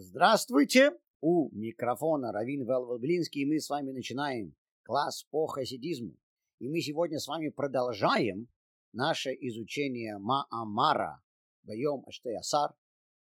Здравствуйте! 0.00 0.92
У 1.20 1.50
микрофона 1.50 2.30
Равин 2.30 2.60
Велвелблинский, 2.60 3.42
и 3.42 3.46
мы 3.46 3.58
с 3.58 3.68
вами 3.68 3.90
начинаем 3.90 4.54
класс 4.84 5.24
по 5.24 5.48
хасидизму. 5.48 6.14
И 6.60 6.68
мы 6.68 6.80
сегодня 6.82 7.18
с 7.18 7.26
вами 7.26 7.48
продолжаем 7.48 8.46
наше 8.92 9.30
изучение 9.30 10.18
Маамара 10.18 11.20
Байом 11.64 12.04
Аштеясар. 12.06 12.74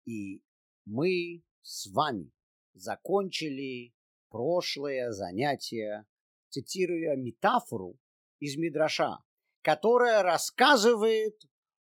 И 0.05 0.43
мы 0.85 1.41
с 1.63 1.91
вами 1.91 2.31
закончили 2.75 3.95
прошлое 4.29 5.13
занятие, 5.13 6.05
цитируя 6.49 7.15
метафору 7.15 7.97
из 8.39 8.55
Мидраша, 8.55 9.17
которая 9.63 10.21
рассказывает 10.21 11.41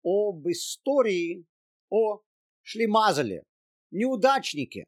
об 0.05 0.49
истории 0.49 1.45
о 1.89 2.21
Шлемазале, 2.63 3.43
неудачнике. 3.91 4.85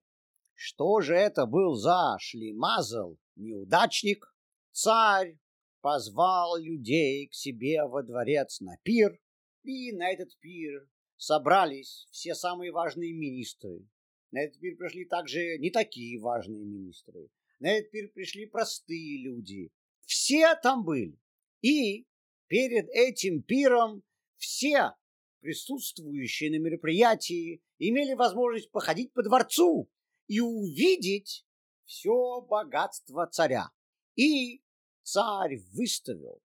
Что 0.54 1.00
же 1.00 1.14
это 1.14 1.46
был 1.46 1.74
за 1.74 2.16
Шлемазал, 2.20 3.18
неудачник? 3.36 4.24
Царь 4.70 5.38
позвал 5.80 6.56
людей 6.56 7.26
к 7.28 7.34
себе 7.34 7.84
во 7.84 8.02
дворец 8.02 8.60
на 8.60 8.76
пир, 8.82 9.18
и 9.64 9.92
на 9.92 10.10
этот 10.10 10.38
пир 10.38 10.88
собрались 11.16 12.06
все 12.10 12.34
самые 12.34 12.72
важные 12.72 13.12
министры. 13.12 13.86
На 14.30 14.40
этот 14.40 14.60
пир 14.60 14.76
пришли 14.76 15.04
также 15.04 15.58
не 15.58 15.70
такие 15.70 16.18
важные 16.20 16.64
министры. 16.64 17.28
На 17.60 17.70
этот 17.70 17.90
пир 17.90 18.10
пришли 18.12 18.46
простые 18.46 19.22
люди. 19.22 19.70
Все 20.06 20.54
там 20.62 20.84
были. 20.84 21.18
И 21.60 22.06
перед 22.48 22.88
этим 22.88 23.42
пиром 23.42 24.02
все 24.36 24.94
присутствующие 25.40 26.50
на 26.50 26.62
мероприятии 26.62 27.62
имели 27.88 28.14
возможность 28.14 28.70
походить 28.70 29.12
по 29.12 29.22
дворцу 29.22 29.90
и 30.28 30.40
увидеть 30.40 31.44
все 31.84 32.40
богатство 32.40 33.26
царя. 33.26 33.70
И 34.14 34.62
царь 35.02 35.58
выставил 35.72 36.40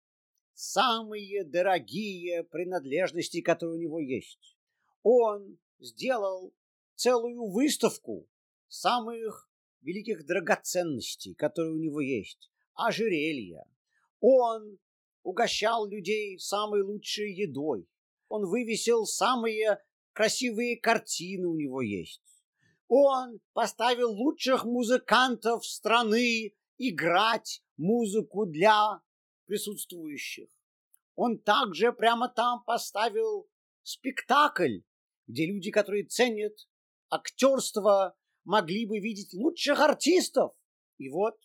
самые 0.52 1.44
дорогие 1.44 2.44
принадлежности, 2.44 3.40
которые 3.40 3.76
у 3.76 3.80
него 3.80 3.98
есть. 3.98 4.56
Он 5.02 5.58
сделал 5.80 6.54
целую 6.94 7.50
выставку 7.50 8.28
самых 8.68 9.50
великих 9.82 10.24
драгоценностей, 10.24 11.34
которые 11.34 11.74
у 11.74 11.78
него 11.78 12.00
есть, 12.00 12.48
ожерелья. 12.74 13.64
Он 14.20 14.78
угощал 15.24 15.86
людей 15.86 16.38
самой 16.38 16.82
лучшей 16.82 17.34
едой. 17.34 17.88
Он 18.28 18.46
вывесил 18.46 19.04
самые 19.04 19.82
красивые 20.14 20.80
картины 20.80 21.46
у 21.48 21.54
него 21.54 21.82
есть. 21.82 22.22
Он 22.88 23.40
поставил 23.52 24.12
лучших 24.12 24.64
музыкантов 24.64 25.66
страны 25.66 26.54
играть 26.78 27.62
музыку 27.76 28.46
для 28.46 29.00
присутствующих. 29.46 30.48
Он 31.16 31.38
также 31.38 31.92
прямо 31.92 32.28
там 32.28 32.62
поставил 32.64 33.48
спектакль, 33.82 34.78
где 35.26 35.46
люди, 35.46 35.70
которые 35.70 36.04
ценят 36.04 36.54
актерство, 37.10 38.16
могли 38.44 38.86
бы 38.86 38.98
видеть 38.98 39.32
лучших 39.34 39.80
артистов. 39.80 40.52
И 40.98 41.08
вот 41.08 41.36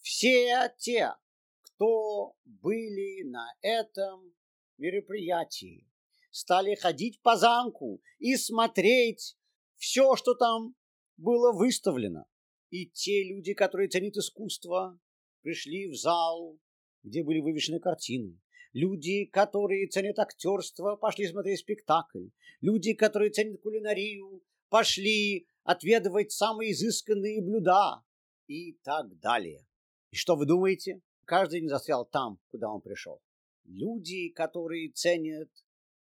все 0.00 0.72
те, 0.78 1.14
кто 1.62 2.34
были 2.44 3.22
на 3.28 3.46
этом 3.60 4.34
мероприятии, 4.78 5.86
стали 6.34 6.74
ходить 6.74 7.22
по 7.22 7.36
замку 7.36 8.02
и 8.18 8.36
смотреть 8.36 9.36
все, 9.76 10.16
что 10.16 10.34
там 10.34 10.74
было 11.16 11.52
выставлено. 11.52 12.24
И 12.70 12.86
те 12.86 13.22
люди, 13.22 13.54
которые 13.54 13.88
ценят 13.88 14.16
искусство, 14.16 14.98
пришли 15.42 15.86
в 15.86 15.94
зал, 15.94 16.58
где 17.04 17.22
были 17.22 17.38
вывешены 17.38 17.78
картины. 17.78 18.40
Люди, 18.72 19.26
которые 19.26 19.86
ценят 19.86 20.18
актерство, 20.18 20.96
пошли 20.96 21.28
смотреть 21.28 21.60
спектакль. 21.60 22.26
Люди, 22.60 22.94
которые 22.94 23.30
ценят 23.30 23.60
кулинарию, 23.60 24.42
пошли 24.70 25.46
отведывать 25.62 26.32
самые 26.32 26.72
изысканные 26.72 27.42
блюда 27.42 28.02
и 28.48 28.72
так 28.82 29.20
далее. 29.20 29.64
И 30.10 30.16
что 30.16 30.34
вы 30.34 30.46
думаете? 30.46 31.00
Каждый 31.26 31.60
не 31.60 31.68
застрял 31.68 32.04
там, 32.04 32.40
куда 32.50 32.68
он 32.70 32.80
пришел. 32.80 33.22
Люди, 33.62 34.30
которые 34.30 34.90
ценят 34.90 35.48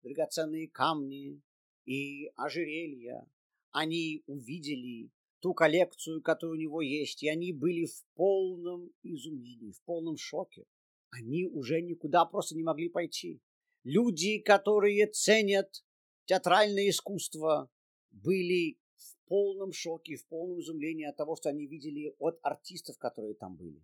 драгоценные 0.02 0.68
камни 0.68 1.40
и 1.84 2.30
ожерелья. 2.36 3.26
Они 3.72 4.22
увидели 4.26 5.10
ту 5.40 5.54
коллекцию, 5.54 6.22
которая 6.22 6.56
у 6.56 6.60
него 6.60 6.80
есть, 6.82 7.22
и 7.22 7.28
они 7.28 7.52
были 7.52 7.86
в 7.86 8.04
полном 8.14 8.90
изумлении, 9.02 9.72
в 9.72 9.82
полном 9.82 10.16
шоке. 10.16 10.64
Они 11.10 11.46
уже 11.46 11.80
никуда 11.80 12.24
просто 12.24 12.54
не 12.54 12.62
могли 12.62 12.88
пойти. 12.88 13.40
Люди, 13.82 14.38
которые 14.38 15.06
ценят 15.06 15.84
театральное 16.26 16.90
искусство, 16.90 17.70
были 18.10 18.78
в 18.96 19.28
полном 19.28 19.72
шоке, 19.72 20.16
в 20.16 20.26
полном 20.26 20.60
изумлении 20.60 21.06
от 21.06 21.16
того, 21.16 21.36
что 21.36 21.48
они 21.48 21.66
видели 21.66 22.14
от 22.18 22.38
артистов, 22.42 22.98
которые 22.98 23.34
там 23.34 23.56
были. 23.56 23.82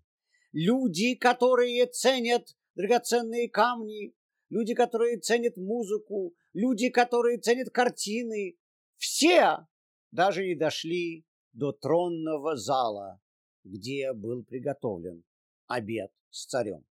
Люди, 0.52 1.14
которые 1.14 1.86
ценят 1.86 2.56
драгоценные 2.74 3.48
камни, 3.48 4.14
люди, 4.48 4.74
которые 4.74 5.18
ценят 5.18 5.56
музыку, 5.56 6.34
люди, 6.52 6.90
которые 6.90 7.38
ценят 7.38 7.70
картины, 7.70 8.56
все 8.96 9.66
даже 10.10 10.44
не 10.44 10.54
дошли 10.54 11.24
до 11.52 11.72
тронного 11.72 12.56
зала, 12.56 13.20
где 13.64 14.12
был 14.12 14.44
приготовлен 14.44 15.24
обед 15.66 16.12
с 16.30 16.46
царем. 16.46 16.84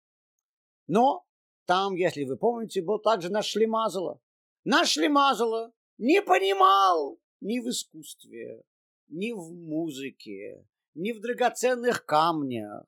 Но 0.87 1.25
там, 1.65 1.95
если 1.95 2.23
вы 2.23 2.37
помните, 2.37 2.81
был 2.81 2.99
также 2.99 3.29
наш 3.29 3.47
Шлемазало. 3.47 4.19
Наш 4.63 4.89
Шлемазало 4.89 5.73
не 5.97 6.21
понимал 6.21 7.19
ни 7.41 7.59
в 7.59 7.69
искусстве, 7.69 8.63
ни 9.07 9.31
в 9.31 9.51
музыке, 9.51 10.65
ни 10.93 11.11
в 11.11 11.21
драгоценных 11.21 12.05
камнях. 12.05 12.85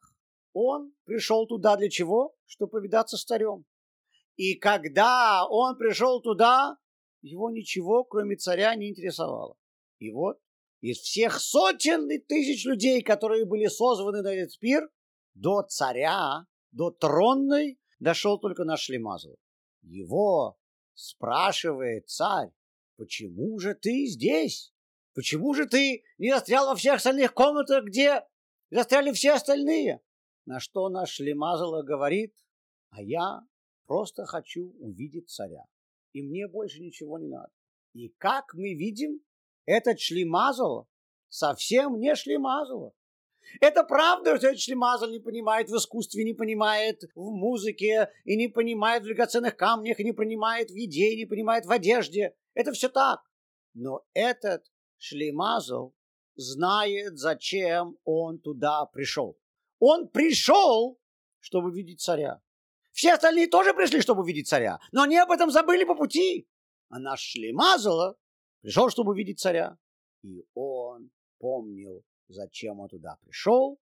Он 0.54 0.94
пришел 1.06 1.46
туда 1.46 1.76
для 1.78 1.90
чего? 1.90 2.36
Чтобы 2.46 2.72
повидаться 2.72 3.18
с 3.18 3.24
царем. 3.24 3.66
И 4.38 4.54
когда 4.54 5.46
он 5.50 5.78
пришел 5.78 6.22
туда, 6.22 6.78
его 7.22 7.50
ничего, 7.50 8.04
кроме 8.04 8.36
царя, 8.36 8.74
не 8.76 8.92
интересовало. 8.92 9.56
И 9.98 10.12
вот 10.12 10.40
из 10.80 11.00
всех 11.00 11.40
сотен 11.40 12.10
и 12.12 12.20
тысяч 12.20 12.64
людей, 12.66 13.02
которые 13.02 13.46
были 13.46 13.66
созваны 13.66 14.22
на 14.22 14.34
этот 14.34 14.58
пир, 14.60 14.88
до 15.34 15.64
царя, 15.64 16.46
до 16.72 16.92
тронной 16.92 17.80
дошел 18.00 18.40
только 18.40 18.64
наш 18.64 18.82
Шлемазов. 18.82 19.36
Его 19.82 20.58
спрашивает 20.94 22.08
царь, 22.08 22.52
почему 22.96 23.58
же 23.58 23.74
ты 23.74 24.06
здесь? 24.06 24.72
Почему 25.16 25.56
же 25.56 25.66
ты 25.66 26.04
не 26.20 26.32
застрял 26.32 26.68
во 26.68 26.76
всех 26.76 26.96
остальных 26.96 27.34
комнатах, 27.34 27.86
где 27.86 28.24
застряли 28.70 29.12
все 29.14 29.34
остальные? 29.34 30.00
На 30.46 30.60
что 30.60 30.90
наш 30.90 31.10
Шлемазала 31.10 31.82
говорит, 31.82 32.36
а 32.92 33.02
я 33.02 33.42
Просто 33.88 34.26
хочу 34.26 34.74
увидеть 34.80 35.30
царя. 35.30 35.64
И 36.12 36.22
мне 36.22 36.48
больше 36.48 36.82
ничего 36.82 37.18
не 37.18 37.28
надо. 37.28 37.52
И 37.94 38.10
как 38.18 38.54
мы 38.54 38.76
видим, 38.76 39.22
этот 39.66 40.00
шлемазал 40.00 40.88
совсем 41.30 41.98
не 41.98 42.14
шлемазал. 42.16 42.94
Это 43.62 43.84
правда, 43.84 44.38
что 44.38 44.48
этот 44.48 44.60
шлемазал 44.60 45.10
не 45.10 45.20
понимает 45.20 45.70
в 45.70 45.78
искусстве, 45.78 46.26
не 46.26 46.34
понимает 46.34 47.04
в 47.16 47.32
музыке, 47.32 48.12
и 48.26 48.36
не 48.36 48.50
понимает 48.50 49.04
в 49.04 49.06
драгоценных 49.06 49.56
камнях, 49.56 50.00
и 50.00 50.04
не 50.04 50.12
понимает 50.12 50.70
в 50.70 50.76
еде, 50.76 51.14
и 51.14 51.18
не 51.18 51.26
понимает 51.26 51.66
в 51.66 51.72
одежде. 51.72 52.36
Это 52.54 52.74
все 52.74 52.90
так. 52.90 53.22
Но 53.74 54.06
этот 54.14 54.66
шлемазал 54.98 55.96
знает, 56.36 57.18
зачем 57.18 57.98
он 58.04 58.40
туда 58.40 58.86
пришел. 58.86 59.38
Он 59.80 60.10
пришел, 60.10 61.00
чтобы 61.40 61.72
видеть 61.72 62.02
царя. 62.02 62.42
Все 62.98 63.14
остальные 63.14 63.46
тоже 63.48 63.76
пришли, 63.76 64.02
чтобы 64.02 64.22
увидеть 64.22 64.48
царя, 64.48 64.80
но 64.92 65.04
они 65.04 65.18
об 65.18 65.30
этом 65.30 65.52
забыли 65.52 65.84
по 65.84 65.94
пути. 65.94 66.48
А 66.90 66.98
наш 66.98 67.22
Шлемазала 67.22 68.18
пришел, 68.62 68.90
чтобы 68.90 69.12
увидеть 69.12 69.40
царя. 69.40 69.78
И 70.24 70.44
он 70.56 71.12
помнил, 71.38 72.04
зачем 72.28 72.80
он 72.80 72.90
туда 72.90 73.20
пришел. 73.24 73.80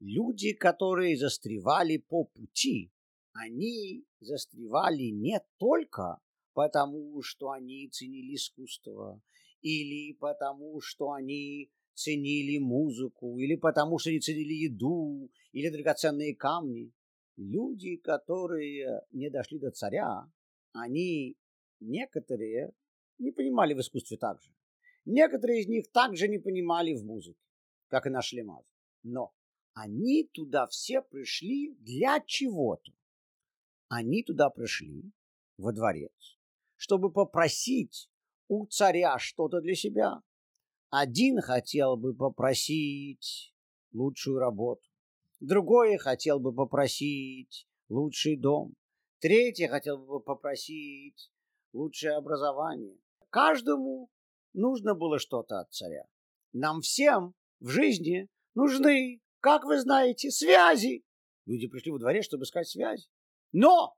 Люди, 0.00 0.52
которые 0.52 1.16
застревали 1.16 1.98
по 1.98 2.24
пути, 2.24 2.90
они 3.34 4.04
застревали 4.18 5.10
не 5.12 5.40
только 5.58 6.18
потому, 6.54 7.22
что 7.22 7.50
они 7.50 7.88
ценили 7.88 8.34
искусство, 8.34 9.22
или 9.60 10.12
потому, 10.14 10.80
что 10.80 11.12
они 11.12 11.70
ценили 11.94 12.58
музыку, 12.58 13.38
или 13.38 13.54
потому, 13.54 14.00
что 14.00 14.10
они 14.10 14.18
ценили 14.18 14.54
еду, 14.54 15.30
или 15.52 15.68
драгоценные 15.68 16.34
камни 16.34 16.92
люди, 17.38 17.96
которые 17.96 19.00
не 19.12 19.30
дошли 19.30 19.58
до 19.58 19.70
царя, 19.70 20.30
они 20.72 21.38
некоторые 21.80 22.72
не 23.18 23.30
понимали 23.32 23.74
в 23.74 23.80
искусстве 23.80 24.18
также. 24.18 24.50
Некоторые 25.04 25.62
из 25.62 25.68
них 25.68 25.90
также 25.90 26.28
не 26.28 26.38
понимали 26.38 26.92
в 26.92 27.04
музыке, 27.04 27.40
как 27.86 28.06
и 28.06 28.10
наш 28.10 28.32
Лемаз. 28.32 28.64
Но 29.02 29.32
они 29.72 30.28
туда 30.34 30.66
все 30.66 31.00
пришли 31.00 31.74
для 31.76 32.20
чего-то. 32.26 32.92
Они 33.88 34.22
туда 34.22 34.50
пришли, 34.50 35.10
во 35.56 35.72
дворец, 35.72 36.38
чтобы 36.76 37.10
попросить 37.10 38.10
у 38.48 38.66
царя 38.66 39.18
что-то 39.18 39.60
для 39.60 39.74
себя. 39.74 40.22
Один 40.90 41.40
хотел 41.40 41.96
бы 41.96 42.14
попросить 42.14 43.54
лучшую 43.92 44.38
работу, 44.38 44.87
другой 45.40 45.96
хотел 45.98 46.40
бы 46.40 46.54
попросить 46.54 47.66
лучший 47.88 48.36
дом, 48.36 48.74
третий 49.20 49.66
хотел 49.66 49.98
бы 49.98 50.20
попросить 50.20 51.30
лучшее 51.72 52.16
образование. 52.16 52.98
Каждому 53.30 54.10
нужно 54.52 54.94
было 54.94 55.18
что-то 55.18 55.60
от 55.60 55.72
царя. 55.72 56.04
Нам 56.52 56.80
всем 56.80 57.34
в 57.60 57.68
жизни 57.68 58.28
нужны, 58.54 59.20
как 59.40 59.64
вы 59.64 59.78
знаете, 59.78 60.30
связи. 60.30 61.04
Люди 61.46 61.66
пришли 61.66 61.90
во 61.90 61.98
дворец, 61.98 62.24
чтобы 62.24 62.44
искать 62.44 62.68
связь. 62.68 63.08
Но, 63.52 63.96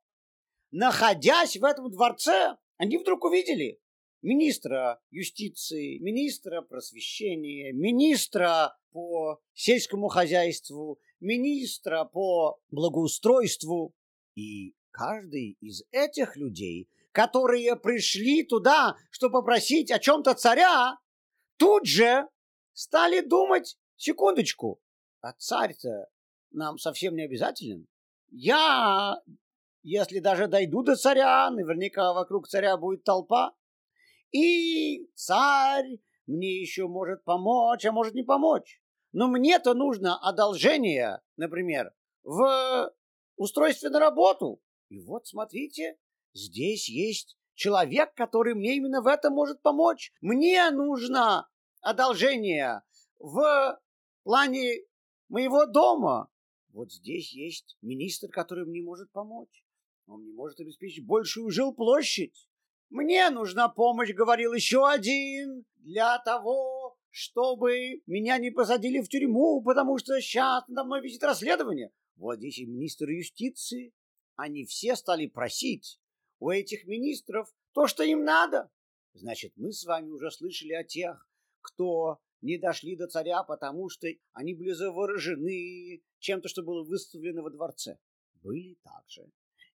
находясь 0.71 1.57
в 1.57 1.65
этом 1.65 1.91
дворце, 1.91 2.57
они 2.77 2.99
вдруг 2.99 3.25
увидели 3.25 3.81
министра 4.23 5.01
юстиции, 5.11 5.99
министра 5.99 6.63
просвещения, 6.63 7.73
министра 7.73 8.77
по 8.91 9.41
сельскому 9.55 10.09
хозяйству, 10.09 11.01
министра 11.21 12.05
по 12.05 12.59
благоустройству. 12.71 13.95
И 14.35 14.75
каждый 14.91 15.57
из 15.61 15.83
этих 15.93 16.37
людей, 16.37 16.89
которые 17.13 17.77
пришли 17.77 18.45
туда, 18.45 18.97
чтобы 19.11 19.41
попросить 19.41 19.91
о 19.91 19.99
чем-то 19.99 20.35
царя, 20.35 20.97
тут 21.57 21.87
же 21.87 22.27
стали 22.73 23.21
думать, 23.21 23.77
секундочку, 23.97 24.81
а 25.21 25.33
царь-то 25.33 26.07
нам 26.51 26.79
совсем 26.79 27.15
не 27.15 27.25
обязателен. 27.25 27.87
Я, 28.31 29.21
если 29.83 30.21
даже 30.21 30.47
дойду 30.47 30.83
до 30.83 30.97
царя, 30.97 31.51
наверняка 31.51 32.13
вокруг 32.13 32.49
царя 32.49 32.77
будет 32.77 33.05
толпа, 33.05 33.53
и 34.33 35.09
царь 35.15 35.99
мне 36.27 36.61
еще 36.61 36.87
может 36.87 37.25
помочь, 37.25 37.85
а 37.85 37.93
может 37.93 38.15
не 38.15 38.23
помочь. 38.23 38.81
Но 39.13 39.29
мне-то 39.29 39.75
нужно 39.75 40.19
одолжение, 40.19 41.21
например, 41.37 41.93
в 42.23 42.93
устройстве 43.37 43.91
на 43.91 43.99
работу. 43.99 44.61
И 44.89 45.01
вот, 45.01 45.27
смотрите, 45.27 45.99
здесь 46.33 46.89
есть 46.89 47.37
человек, 47.55 48.15
который 48.15 48.55
мне 48.55 48.77
именно 48.77 49.03
в 49.03 49.07
этом 49.07 49.35
может 49.35 49.63
помочь. 49.63 50.13
Мне 50.21 50.71
нужно 50.71 51.49
одолжение 51.81 52.83
в 53.19 53.81
плане 54.23 54.85
моего 55.29 55.67
дома. 55.67 56.29
Вот 56.73 56.93
здесь 56.93 57.33
есть 57.33 57.77
министр, 57.83 58.29
который 58.29 58.65
мне 58.65 58.83
может 58.83 59.11
помочь. 59.11 59.65
Он 60.07 60.23
мне 60.23 60.33
может 60.33 60.61
обеспечить 60.61 61.05
большую 61.05 61.51
жилплощадь. 61.51 62.49
Мне 62.91 63.31
нужна 63.31 63.69
помощь, 63.69 64.13
говорил 64.13 64.53
еще 64.53 64.89
один, 64.89 65.65
для 65.77 66.19
того, 66.19 66.80
чтобы 67.11 68.03
меня 68.07 68.39
не 68.39 68.51
посадили 68.51 69.01
в 69.01 69.09
тюрьму, 69.09 69.63
потому 69.63 69.99
что 69.99 70.21
сейчас 70.21 70.65
надо 70.69 70.87
мной 70.87 71.03
висит 71.03 71.23
расследование. 71.23 71.93
Вот 72.17 72.39
здесь 72.39 72.59
и 72.59 72.67
министр 72.67 73.11
юстиции. 73.11 73.93
Они 74.37 74.65
все 74.65 74.97
стали 74.97 75.27
просить 75.27 76.01
у 76.39 76.51
этих 76.51 76.87
министров 76.87 77.53
то, 77.73 77.87
что 77.87 78.03
им 78.03 78.25
надо. 78.25 78.71
Значит, 79.13 79.53
мы 79.57 79.73
с 79.73 79.85
вами 79.85 80.11
уже 80.11 80.31
слышали 80.31 80.73
о 80.73 80.85
тех, 80.85 81.29
кто 81.61 82.21
не 82.41 82.59
дошли 82.59 82.97
до 82.97 83.07
царя, 83.07 83.43
потому 83.43 83.89
что 83.89 84.09
они 84.33 84.55
были 84.55 84.71
заворожены 84.71 86.03
чем-то, 86.21 86.49
что 86.49 86.63
было 86.63 86.85
выставлено 86.85 87.43
во 87.43 87.51
дворце. 87.51 87.99
Были 88.43 88.79
также 88.83 89.31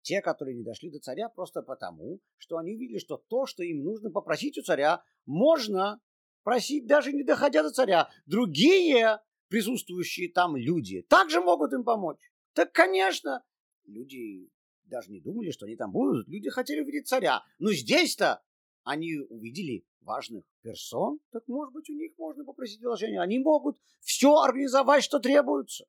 те, 0.03 0.21
которые 0.21 0.57
не 0.57 0.65
дошли 0.65 0.91
до 0.91 0.99
царя, 0.99 1.29
просто 1.29 1.63
потому, 1.63 2.21
что 2.37 2.57
они 2.57 2.77
видели, 2.77 2.99
что 2.99 3.17
то, 3.17 3.47
что 3.47 3.63
им 3.63 3.83
нужно 3.83 4.11
попросить 4.11 4.59
у 4.59 4.63
царя, 4.63 5.03
можно 5.27 6.01
просить 6.43 6.87
даже 6.87 7.13
не 7.13 7.25
доходя 7.25 7.63
до 7.63 7.71
царя. 7.71 8.09
Другие 8.27 9.21
присутствующие 9.49 10.33
там 10.33 10.57
люди 10.57 11.03
также 11.03 11.41
могут 11.41 11.73
им 11.73 11.85
помочь. 11.85 12.19
Так, 12.55 12.73
конечно, 12.73 13.45
люди 13.85 14.51
даже 14.85 15.11
не 15.11 15.21
думали, 15.21 15.51
что 15.51 15.67
они 15.67 15.77
там 15.77 15.93
будут. 15.93 16.29
Люди 16.29 16.51
хотели 16.51 16.81
увидеть 16.81 17.09
царя. 17.09 17.43
Но 17.59 17.73
здесь-то 17.73 18.43
они 18.85 19.17
увидели 19.29 19.85
важных 20.01 20.45
персон, 20.63 21.21
так, 21.31 21.47
может 21.47 21.73
быть, 21.73 21.89
у 21.89 21.95
них 21.95 22.13
можно 22.19 22.45
попросить 22.45 22.79
предложение. 22.79 23.21
Они 23.21 23.39
могут 23.39 23.79
все 24.01 24.35
организовать, 24.35 25.05
что 25.05 25.21
требуется. 25.21 25.85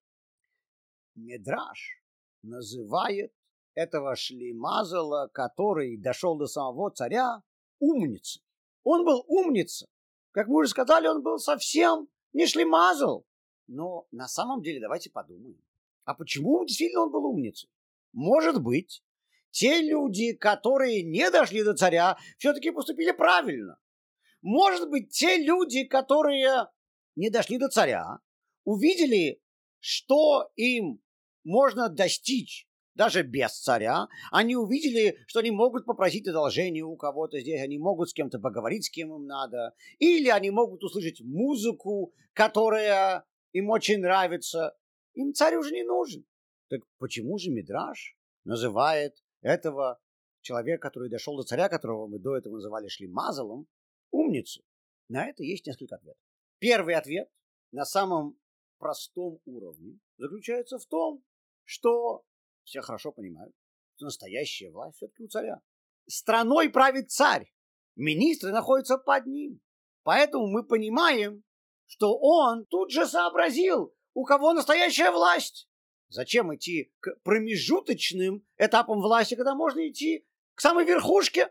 Медраж 1.15 2.03
называет 2.41 3.33
этого 3.75 4.15
шлемазала, 4.15 5.29
который 5.33 5.97
дошел 5.97 6.37
до 6.37 6.47
самого 6.47 6.91
царя, 6.91 7.41
умница. 7.79 8.41
Он 8.83 9.05
был 9.05 9.23
умница. 9.27 9.87
Как 10.33 10.47
мы 10.47 10.61
уже 10.61 10.69
сказали, 10.69 11.07
он 11.07 11.21
был 11.21 11.37
совсем 11.37 12.09
не 12.33 12.47
шлемазал. 12.47 13.25
Но 13.67 14.07
на 14.11 14.27
самом 14.27 14.61
деле 14.63 14.79
давайте 14.79 15.11
подумаем. 15.11 15.61
А 16.05 16.15
почему 16.15 16.65
действительно 16.65 17.03
он 17.03 17.11
был 17.11 17.25
умницей? 17.25 17.69
Может 18.13 18.61
быть, 18.61 19.03
те 19.51 19.81
люди, 19.81 20.33
которые 20.33 21.03
не 21.03 21.29
дошли 21.29 21.63
до 21.63 21.75
царя, 21.75 22.17
все-таки 22.39 22.71
поступили 22.71 23.11
правильно. 23.11 23.77
Может 24.41 24.89
быть, 24.89 25.11
те 25.11 25.37
люди, 25.37 25.85
которые 25.85 26.67
не 27.15 27.29
дошли 27.29 27.59
до 27.59 27.69
царя, 27.69 28.17
увидели, 28.63 29.39
что 29.79 30.51
им 30.55 30.99
можно 31.43 31.89
достичь 31.89 32.67
даже 32.95 33.23
без 33.23 33.59
царя, 33.59 34.07
они 34.31 34.55
увидели, 34.55 35.17
что 35.27 35.39
они 35.39 35.51
могут 35.51 35.85
попросить 35.85 36.27
одолжение 36.27 36.83
у 36.83 36.95
кого-то 36.95 37.39
здесь, 37.39 37.61
они 37.61 37.77
могут 37.77 38.09
с 38.09 38.13
кем-то 38.13 38.39
поговорить, 38.39 38.85
с 38.85 38.89
кем 38.89 39.13
им 39.15 39.25
надо, 39.25 39.73
или 39.99 40.29
они 40.29 40.51
могут 40.51 40.83
услышать 40.83 41.21
музыку, 41.21 42.13
которая 42.33 43.25
им 43.51 43.69
очень 43.69 43.99
нравится. 43.99 44.75
Им 45.13 45.33
царь 45.33 45.55
уже 45.55 45.71
не 45.71 45.83
нужен. 45.83 46.25
Так 46.69 46.81
почему 46.97 47.37
же 47.37 47.51
Мидраш 47.51 48.17
называет 48.45 49.23
этого 49.41 49.99
человека, 50.41 50.89
который 50.89 51.09
дошел 51.09 51.37
до 51.37 51.43
царя, 51.43 51.69
которого 51.69 52.07
мы 52.07 52.19
до 52.19 52.35
этого 52.35 52.55
называли 52.55 52.87
Шлимазалом, 52.87 53.67
умницей? 54.11 54.63
На 55.09 55.27
это 55.27 55.43
есть 55.43 55.65
несколько 55.67 55.95
ответов. 55.95 56.21
Первый 56.59 56.95
ответ 56.95 57.29
на 57.71 57.85
самом 57.85 58.37
простом 58.77 59.39
уровне 59.45 59.99
заключается 60.17 60.77
в 60.77 60.85
том, 60.85 61.23
что 61.65 62.23
все 62.63 62.81
хорошо 62.81 63.11
понимают, 63.11 63.53
что 63.95 64.05
настоящая 64.05 64.71
власть 64.71 64.97
все-таки 64.97 65.23
у 65.23 65.27
царя. 65.27 65.61
Страной 66.07 66.69
правит 66.69 67.11
царь, 67.11 67.51
министры 67.95 68.51
находятся 68.51 68.97
под 68.97 69.25
ним. 69.25 69.61
Поэтому 70.03 70.47
мы 70.47 70.65
понимаем, 70.65 71.43
что 71.85 72.17
он 72.19 72.65
тут 72.65 72.91
же 72.91 73.05
сообразил, 73.05 73.93
у 74.13 74.25
кого 74.25 74.53
настоящая 74.53 75.11
власть. 75.11 75.69
Зачем 76.09 76.53
идти 76.53 76.93
к 76.99 77.15
промежуточным 77.23 78.45
этапам 78.57 79.01
власти, 79.01 79.35
когда 79.35 79.55
можно 79.55 79.87
идти 79.89 80.25
к 80.53 80.61
самой 80.61 80.85
верхушке? 80.85 81.49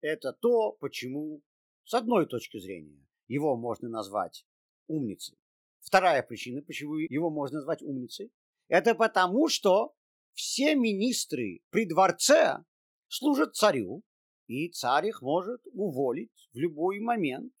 Это 0.00 0.32
то, 0.32 0.72
почему, 0.72 1.42
с 1.84 1.92
одной 1.94 2.26
точки 2.26 2.58
зрения, 2.58 3.04
его 3.26 3.56
можно 3.56 3.88
назвать 3.88 4.46
умницей. 4.86 5.36
Вторая 5.80 6.22
причина, 6.22 6.62
почему 6.62 6.96
его 6.96 7.30
можно 7.30 7.58
назвать 7.58 7.82
умницей, 7.82 8.32
это 8.68 8.94
потому, 8.94 9.48
что 9.48 9.94
все 10.38 10.76
министры 10.76 11.62
при 11.70 11.84
дворце 11.84 12.58
служат 13.08 13.56
царю, 13.56 14.04
и 14.46 14.68
царь 14.68 15.08
их 15.08 15.20
может 15.20 15.60
уволить 15.72 16.48
в 16.52 16.58
любой 16.58 17.00
момент, 17.00 17.52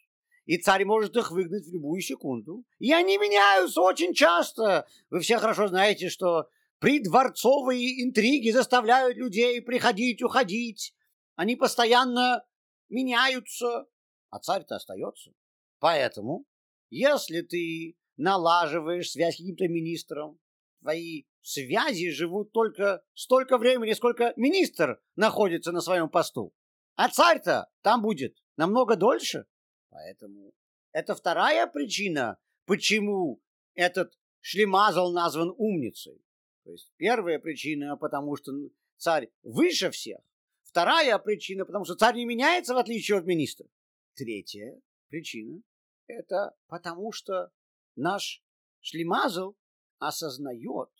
и 0.44 0.58
царь 0.58 0.84
может 0.84 1.16
их 1.16 1.32
выгнать 1.32 1.66
в 1.66 1.72
любую 1.72 2.00
секунду. 2.00 2.64
И 2.78 2.92
они 2.92 3.18
меняются 3.18 3.80
очень 3.80 4.14
часто. 4.14 4.86
Вы 5.10 5.18
все 5.20 5.38
хорошо 5.38 5.66
знаете, 5.66 6.08
что 6.08 6.48
придворцовые 6.78 8.04
интриги 8.04 8.50
заставляют 8.50 9.16
людей 9.16 9.60
приходить, 9.60 10.22
уходить. 10.22 10.94
Они 11.34 11.56
постоянно 11.56 12.44
меняются, 12.88 13.86
а 14.30 14.38
царь-то 14.38 14.76
остается. 14.76 15.32
Поэтому, 15.80 16.44
если 16.90 17.40
ты 17.40 17.96
налаживаешь 18.16 19.10
связь 19.10 19.34
с 19.34 19.38
каким-то 19.38 19.66
министром, 19.66 20.38
твои 20.80 21.24
связи 21.42 22.10
живут 22.10 22.52
только 22.52 23.02
столько 23.14 23.58
времени, 23.58 23.92
сколько 23.92 24.32
министр 24.36 25.00
находится 25.16 25.72
на 25.72 25.80
своем 25.80 26.08
посту. 26.08 26.52
А 26.96 27.08
царь-то 27.08 27.70
там 27.82 28.02
будет 28.02 28.36
намного 28.56 28.96
дольше. 28.96 29.46
Поэтому 29.90 30.52
это 30.92 31.14
вторая 31.14 31.66
причина, 31.66 32.38
почему 32.66 33.40
этот 33.74 34.18
шлемазл 34.40 35.12
назван 35.12 35.54
умницей. 35.56 36.22
То 36.64 36.72
есть 36.72 36.92
первая 36.96 37.38
причина, 37.38 37.96
потому 37.96 38.36
что 38.36 38.52
царь 38.96 39.30
выше 39.42 39.90
всех. 39.90 40.18
Вторая 40.64 41.18
причина, 41.18 41.64
потому 41.64 41.84
что 41.84 41.94
царь 41.94 42.16
не 42.16 42.26
меняется, 42.26 42.74
в 42.74 42.78
отличие 42.78 43.18
от 43.18 43.24
министра. 43.24 43.66
Третья 44.14 44.78
Причина– 45.08 45.62
это 46.06 46.54
потому, 46.66 47.12
что 47.12 47.50
наш 47.96 48.42
шлемазл 48.80 49.54
осознает 49.98 50.90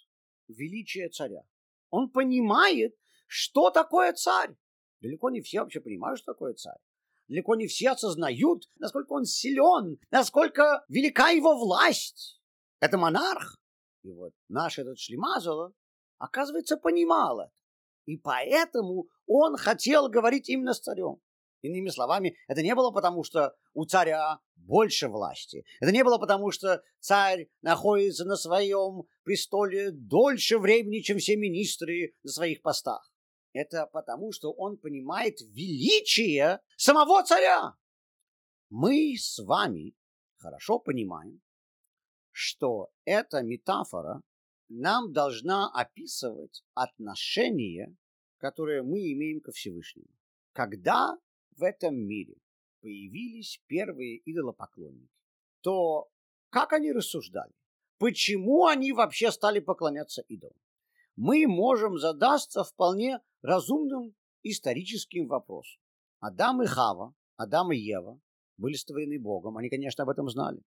величие 0.49 1.09
царя. 1.09 1.43
Он 1.91 2.11
понимает, 2.11 2.95
что 3.27 3.71
такое 3.71 4.13
царь. 4.13 4.57
Далеко 5.01 5.31
не 5.31 5.41
все 5.41 5.61
вообще 5.61 5.81
понимают, 5.81 6.19
что 6.19 6.33
такое 6.33 6.55
царь. 6.55 6.79
Далеко 7.29 7.55
не 7.55 7.67
все 7.67 7.91
осознают, 7.91 8.69
насколько 8.77 9.13
он 9.13 9.25
силен, 9.25 9.99
насколько 10.11 10.85
велика 10.89 11.29
его 11.29 11.57
власть. 11.59 12.41
Это 12.81 12.97
монарх. 12.97 13.57
И 14.03 14.11
вот 14.11 14.33
наш 14.49 14.79
этот 14.79 14.99
шлемазола, 14.99 15.73
оказывается, 16.17 16.77
понимал 16.77 17.41
это. 17.41 17.53
И 18.07 18.17
поэтому 18.17 19.09
он 19.27 19.57
хотел 19.57 20.09
говорить 20.09 20.49
именно 20.49 20.73
с 20.73 20.81
царем. 20.81 21.21
Иными 21.63 21.89
словами, 21.89 22.37
это 22.47 22.63
не 22.63 22.75
было 22.75 22.91
потому, 22.91 23.25
что 23.25 23.55
у 23.75 23.85
царя 23.85 24.39
больше 24.57 25.09
власти. 25.09 25.65
Это 25.81 25.91
не 25.91 26.05
было 26.05 26.19
потому, 26.19 26.51
что 26.53 26.83
царь 27.01 27.49
находится 27.63 28.25
на 28.25 28.37
своем 28.37 29.05
престоле 29.25 29.91
дольше 29.91 30.59
времени, 30.59 31.01
чем 31.01 31.19
все 31.19 31.37
министры 31.37 32.15
на 32.23 32.31
своих 32.31 32.63
постах. 32.63 33.13
Это 33.53 33.87
потому, 33.93 34.31
что 34.31 34.53
он 34.53 34.77
понимает 34.77 35.41
величие 35.41 36.61
самого 36.77 37.25
царя. 37.25 37.73
Мы 38.71 39.17
с 39.19 39.43
вами 39.43 39.95
хорошо 40.37 40.79
понимаем, 40.79 41.41
что 42.31 42.91
эта 43.05 43.43
метафора 43.43 44.23
нам 44.69 45.13
должна 45.13 45.71
описывать 45.73 46.63
отношение, 46.75 47.97
которое 48.37 48.83
мы 48.83 48.99
имеем 49.13 49.41
ко 49.41 49.51
Всевышнему. 49.51 50.09
Когда 50.53 51.17
в 51.59 51.63
этом 51.63 51.97
мире 51.97 52.37
появились 52.81 53.61
первые 53.67 54.19
идолопоклонники, 54.25 55.13
то 55.61 56.09
как 56.51 56.73
они 56.73 56.93
рассуждали? 56.93 57.53
Почему 57.99 58.67
они 58.67 58.93
вообще 58.93 59.33
стали 59.33 59.59
поклоняться 59.59 60.23
идолам? 60.23 60.57
Мы 61.17 61.47
можем 61.49 61.99
задаться 61.99 62.63
вполне 62.63 63.21
разумным 63.43 64.15
историческим 64.45 65.27
вопросом. 65.27 65.81
Адам 66.21 66.63
и 66.63 66.67
Хава, 66.67 67.15
Адам 67.37 67.73
и 67.73 67.77
Ева 67.77 68.21
были 68.57 68.75
створены 68.75 69.19
Богом. 69.19 69.57
Они, 69.57 69.69
конечно, 69.69 70.05
об 70.05 70.11
этом 70.11 70.29
знали. 70.29 70.63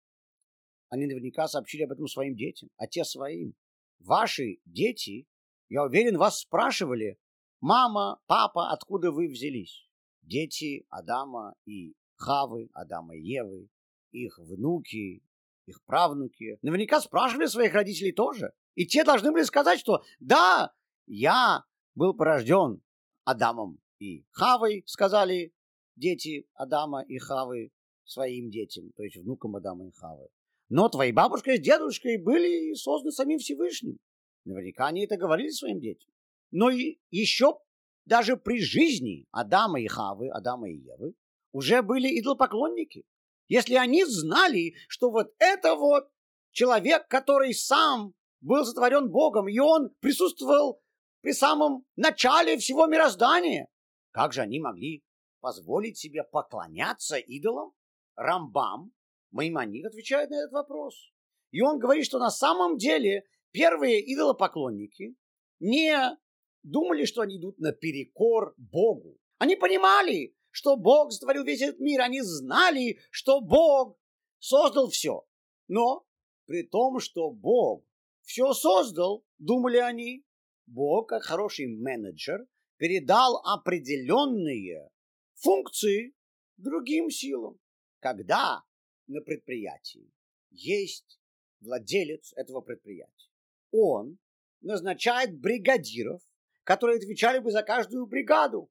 Они 0.90 1.06
наверняка 1.06 1.48
сообщили 1.48 1.84
об 1.84 1.94
этом 1.94 2.08
своим 2.08 2.36
детям, 2.36 2.70
а 2.76 2.86
те 2.86 3.06
своим. 3.06 3.56
Ваши 4.00 4.60
дети, 4.66 5.26
я 5.70 5.84
уверен, 5.84 6.18
вас 6.18 6.40
спрашивали, 6.40 7.18
мама, 7.62 8.20
папа, 8.28 8.72
откуда 8.72 9.12
вы 9.12 9.30
взялись? 9.30 9.88
Дети 10.22 10.86
Адама 10.90 11.56
и 11.66 11.96
Хавы, 12.16 12.70
Адама 12.74 13.16
и 13.16 13.22
Евы, 13.22 13.68
их 14.12 14.38
внуки, 14.38 15.24
их 15.66 15.84
правнуки, 15.86 16.58
наверняка 16.62 17.02
спрашивали 17.02 17.48
своих 17.48 17.74
родителей 17.74 18.12
тоже. 18.12 18.54
И 18.76 18.86
те 18.86 19.04
должны 19.04 19.32
были 19.32 19.44
сказать, 19.44 19.80
что 19.80 20.04
да, 20.20 20.72
я 21.08 21.64
был 21.96 22.14
порожден 22.14 22.82
Адамом 23.26 23.80
и 24.00 24.26
Хавой, 24.32 24.84
сказали 24.86 25.54
дети 25.96 26.48
Адама 26.54 27.02
и 27.04 27.18
Хавы 27.18 27.72
своим 28.06 28.50
детям, 28.50 28.92
то 28.96 29.04
есть 29.04 29.18
внукам 29.18 29.56
Адама 29.56 29.88
и 29.88 29.92
Хавы. 29.92 30.28
Но 30.70 30.88
твои 30.90 31.12
бабушка 31.12 31.56
с 31.58 31.60
дедушкой 31.60 32.18
были 32.18 32.74
созданы 32.76 33.12
самим 33.12 33.40
Всевышним. 33.40 33.98
Наверняка 34.46 34.88
они 34.88 35.04
это 35.04 35.18
говорили 35.18 35.50
своим 35.50 35.80
детям. 35.80 36.10
Но 36.52 36.70
и 36.70 36.98
еще 37.10 37.60
даже 38.06 38.38
при 38.38 38.62
жизни 38.62 39.28
Адама 39.32 39.82
и 39.82 39.88
Хавы, 39.88 40.30
Адама 40.30 40.70
и 40.70 40.76
Евы, 40.76 41.14
уже 41.52 41.82
были 41.82 42.20
идолопоклонники. 42.20 43.06
Если 43.48 43.76
они 43.76 44.06
знали, 44.06 44.76
что 44.88 45.12
вот 45.12 45.34
это 45.40 45.76
вот 45.76 46.10
человек, 46.52 47.08
который 47.08 47.54
сам 47.54 48.14
был 48.40 48.66
сотворен 48.66 49.10
Богом, 49.10 49.48
и 49.48 49.60
он 49.60 49.90
присутствовал 50.00 50.82
при 51.22 51.34
самом 51.34 51.86
начале 51.96 52.58
всего 52.58 52.88
мироздания, 52.88 53.68
как 54.12 54.34
же 54.34 54.42
они 54.42 54.60
могли 54.60 55.04
позволить 55.40 55.98
себе 55.98 56.24
поклоняться 56.24 57.18
идолам? 57.18 57.74
Рамбам 58.16 58.92
Маймонид 59.32 59.86
отвечает 59.86 60.30
на 60.30 60.36
этот 60.36 60.52
вопрос. 60.52 61.12
И 61.52 61.62
он 61.62 61.80
говорит, 61.80 62.06
что 62.06 62.20
на 62.20 62.30
самом 62.30 62.78
деле 62.78 63.24
первые 63.52 64.02
идолопоклонники 64.14 65.16
не 65.60 66.18
думали, 66.64 67.06
что 67.06 67.22
они 67.22 67.38
идут 67.38 67.60
наперекор 67.60 68.54
Богу. 68.58 69.18
Они 69.38 69.56
понимали, 69.56 70.36
что 70.50 70.76
Бог 70.78 71.12
сотворил 71.12 71.44
весь 71.44 71.62
этот 71.62 71.80
мир. 71.80 72.02
Они 72.02 72.22
знали, 72.22 73.00
что 73.10 73.42
Бог 73.42 73.98
создал 74.40 74.90
все. 74.90 75.26
Но 75.68 76.06
при 76.46 76.64
том, 76.64 77.00
что 77.00 77.32
Бог 77.32 77.86
все 78.22 78.54
создал, 78.54 79.26
думали 79.40 79.78
они, 79.78 80.26
Бог, 80.68 81.10
как 81.10 81.24
хороший 81.24 81.68
менеджер, 81.68 82.48
передал 82.78 83.38
определенные 83.46 84.90
функции 85.36 86.14
другим 86.58 87.10
силам. 87.10 87.60
Когда 88.00 88.64
на 89.12 89.22
предприятии. 89.22 90.12
Есть 90.50 91.20
владелец 91.60 92.34
этого 92.36 92.62
предприятия. 92.62 93.30
Он 93.72 94.18
назначает 94.62 95.40
бригадиров, 95.40 96.22
которые 96.64 96.98
отвечали 96.98 97.40
бы 97.40 97.52
за 97.52 97.64
каждую 97.64 98.06
бригаду. 98.06 98.70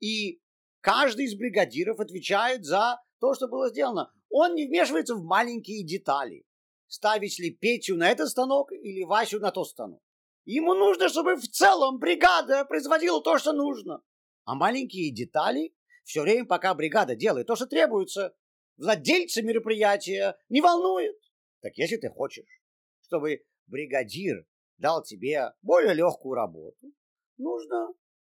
И 0.00 0.40
каждый 0.80 1.26
из 1.26 1.36
бригадиров 1.36 2.00
отвечает 2.00 2.64
за 2.64 3.00
то, 3.20 3.34
что 3.34 3.48
было 3.48 3.70
сделано. 3.70 4.12
Он 4.28 4.54
не 4.54 4.66
вмешивается 4.66 5.14
в 5.14 5.24
маленькие 5.24 5.84
детали. 5.84 6.44
Ставить 6.86 7.38
ли 7.38 7.50
Петю 7.50 7.96
на 7.96 8.10
этот 8.10 8.28
станок 8.28 8.70
или 8.72 9.04
Васю 9.04 9.40
на 9.40 9.50
тот 9.50 9.68
станок. 9.68 10.02
Ему 10.44 10.74
нужно, 10.74 11.08
чтобы 11.08 11.36
в 11.36 11.48
целом 11.48 11.98
бригада 11.98 12.64
производила 12.64 13.22
то, 13.22 13.38
что 13.38 13.52
нужно. 13.52 14.02
А 14.44 14.54
маленькие 14.54 15.10
детали 15.10 15.74
все 16.04 16.20
время, 16.20 16.44
пока 16.44 16.74
бригада 16.74 17.16
делает 17.16 17.46
то, 17.46 17.56
что 17.56 17.66
требуется, 17.66 18.34
владельца 18.76 19.42
мероприятия 19.42 20.36
не 20.50 20.60
волнует. 20.60 21.16
Так 21.62 21.78
если 21.78 21.96
ты 21.96 22.10
хочешь, 22.10 22.60
чтобы 23.00 23.42
бригадир 23.66 24.46
дал 24.76 25.02
тебе 25.02 25.52
более 25.62 25.94
легкую 25.94 26.34
работу, 26.34 26.92
нужно 27.38 27.88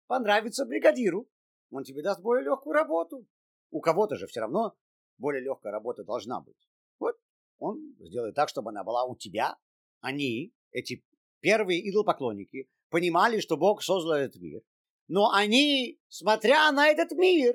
понравиться 0.06 0.64
бригадиру. 0.64 1.28
Он 1.70 1.84
тебе 1.84 2.02
даст 2.02 2.20
более 2.20 2.44
легкую 2.44 2.74
работу. 2.74 3.26
У 3.70 3.80
кого-то 3.80 4.16
же 4.16 4.26
все 4.26 4.40
равно 4.40 4.74
более 5.18 5.42
легкая 5.42 5.72
работа 5.72 6.04
должна 6.04 6.40
быть. 6.40 6.56
Вот 6.98 7.16
он 7.58 7.96
сделает 8.00 8.34
так, 8.34 8.48
чтобы 8.48 8.70
она 8.70 8.84
была 8.84 9.04
у 9.04 9.16
тебя. 9.16 9.56
Они, 10.00 10.52
эти 10.72 11.04
первые 11.40 11.88
идолопоклонники, 11.88 12.68
понимали, 12.90 13.40
что 13.40 13.56
Бог 13.56 13.82
создал 13.82 14.14
этот 14.14 14.40
мир. 14.40 14.62
Но 15.08 15.30
они, 15.30 16.00
смотря 16.08 16.70
на 16.72 16.88
этот 16.88 17.12
мир, 17.12 17.54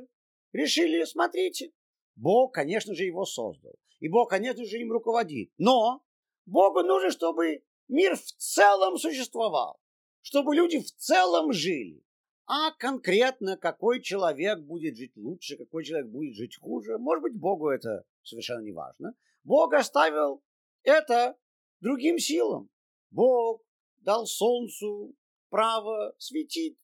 решили, 0.51 1.03
смотрите, 1.03 1.71
Бог, 2.15 2.53
конечно 2.53 2.95
же, 2.95 3.03
его 3.03 3.25
создал. 3.25 3.75
И 3.99 4.09
Бог, 4.09 4.29
конечно 4.29 4.65
же, 4.65 4.77
им 4.77 4.91
руководит. 4.91 5.51
Но 5.57 6.03
Богу 6.45 6.81
нужно, 6.81 7.11
чтобы 7.11 7.63
мир 7.87 8.15
в 8.15 8.31
целом 8.37 8.97
существовал. 8.97 9.79
Чтобы 10.27 10.55
люди 10.55 10.79
в 10.81 10.91
целом 10.91 11.53
жили. 11.53 12.03
А 12.47 12.71
конкретно 12.71 13.55
какой 13.55 14.01
человек 14.01 14.59
будет 14.59 14.97
жить 14.97 15.15
лучше, 15.15 15.55
какой 15.55 15.85
человек 15.85 16.07
будет 16.09 16.35
жить 16.35 16.57
хуже, 16.57 16.97
может 16.97 17.21
быть, 17.23 17.39
Богу 17.39 17.69
это 17.69 18.03
совершенно 18.23 18.59
не 18.59 18.73
важно. 18.73 19.13
Бог 19.45 19.73
оставил 19.73 20.43
это 20.83 21.37
другим 21.79 22.19
силам. 22.19 22.69
Бог 23.09 23.61
дал 23.99 24.25
солнцу 24.25 25.15
право 25.49 26.13
светить, 26.17 26.77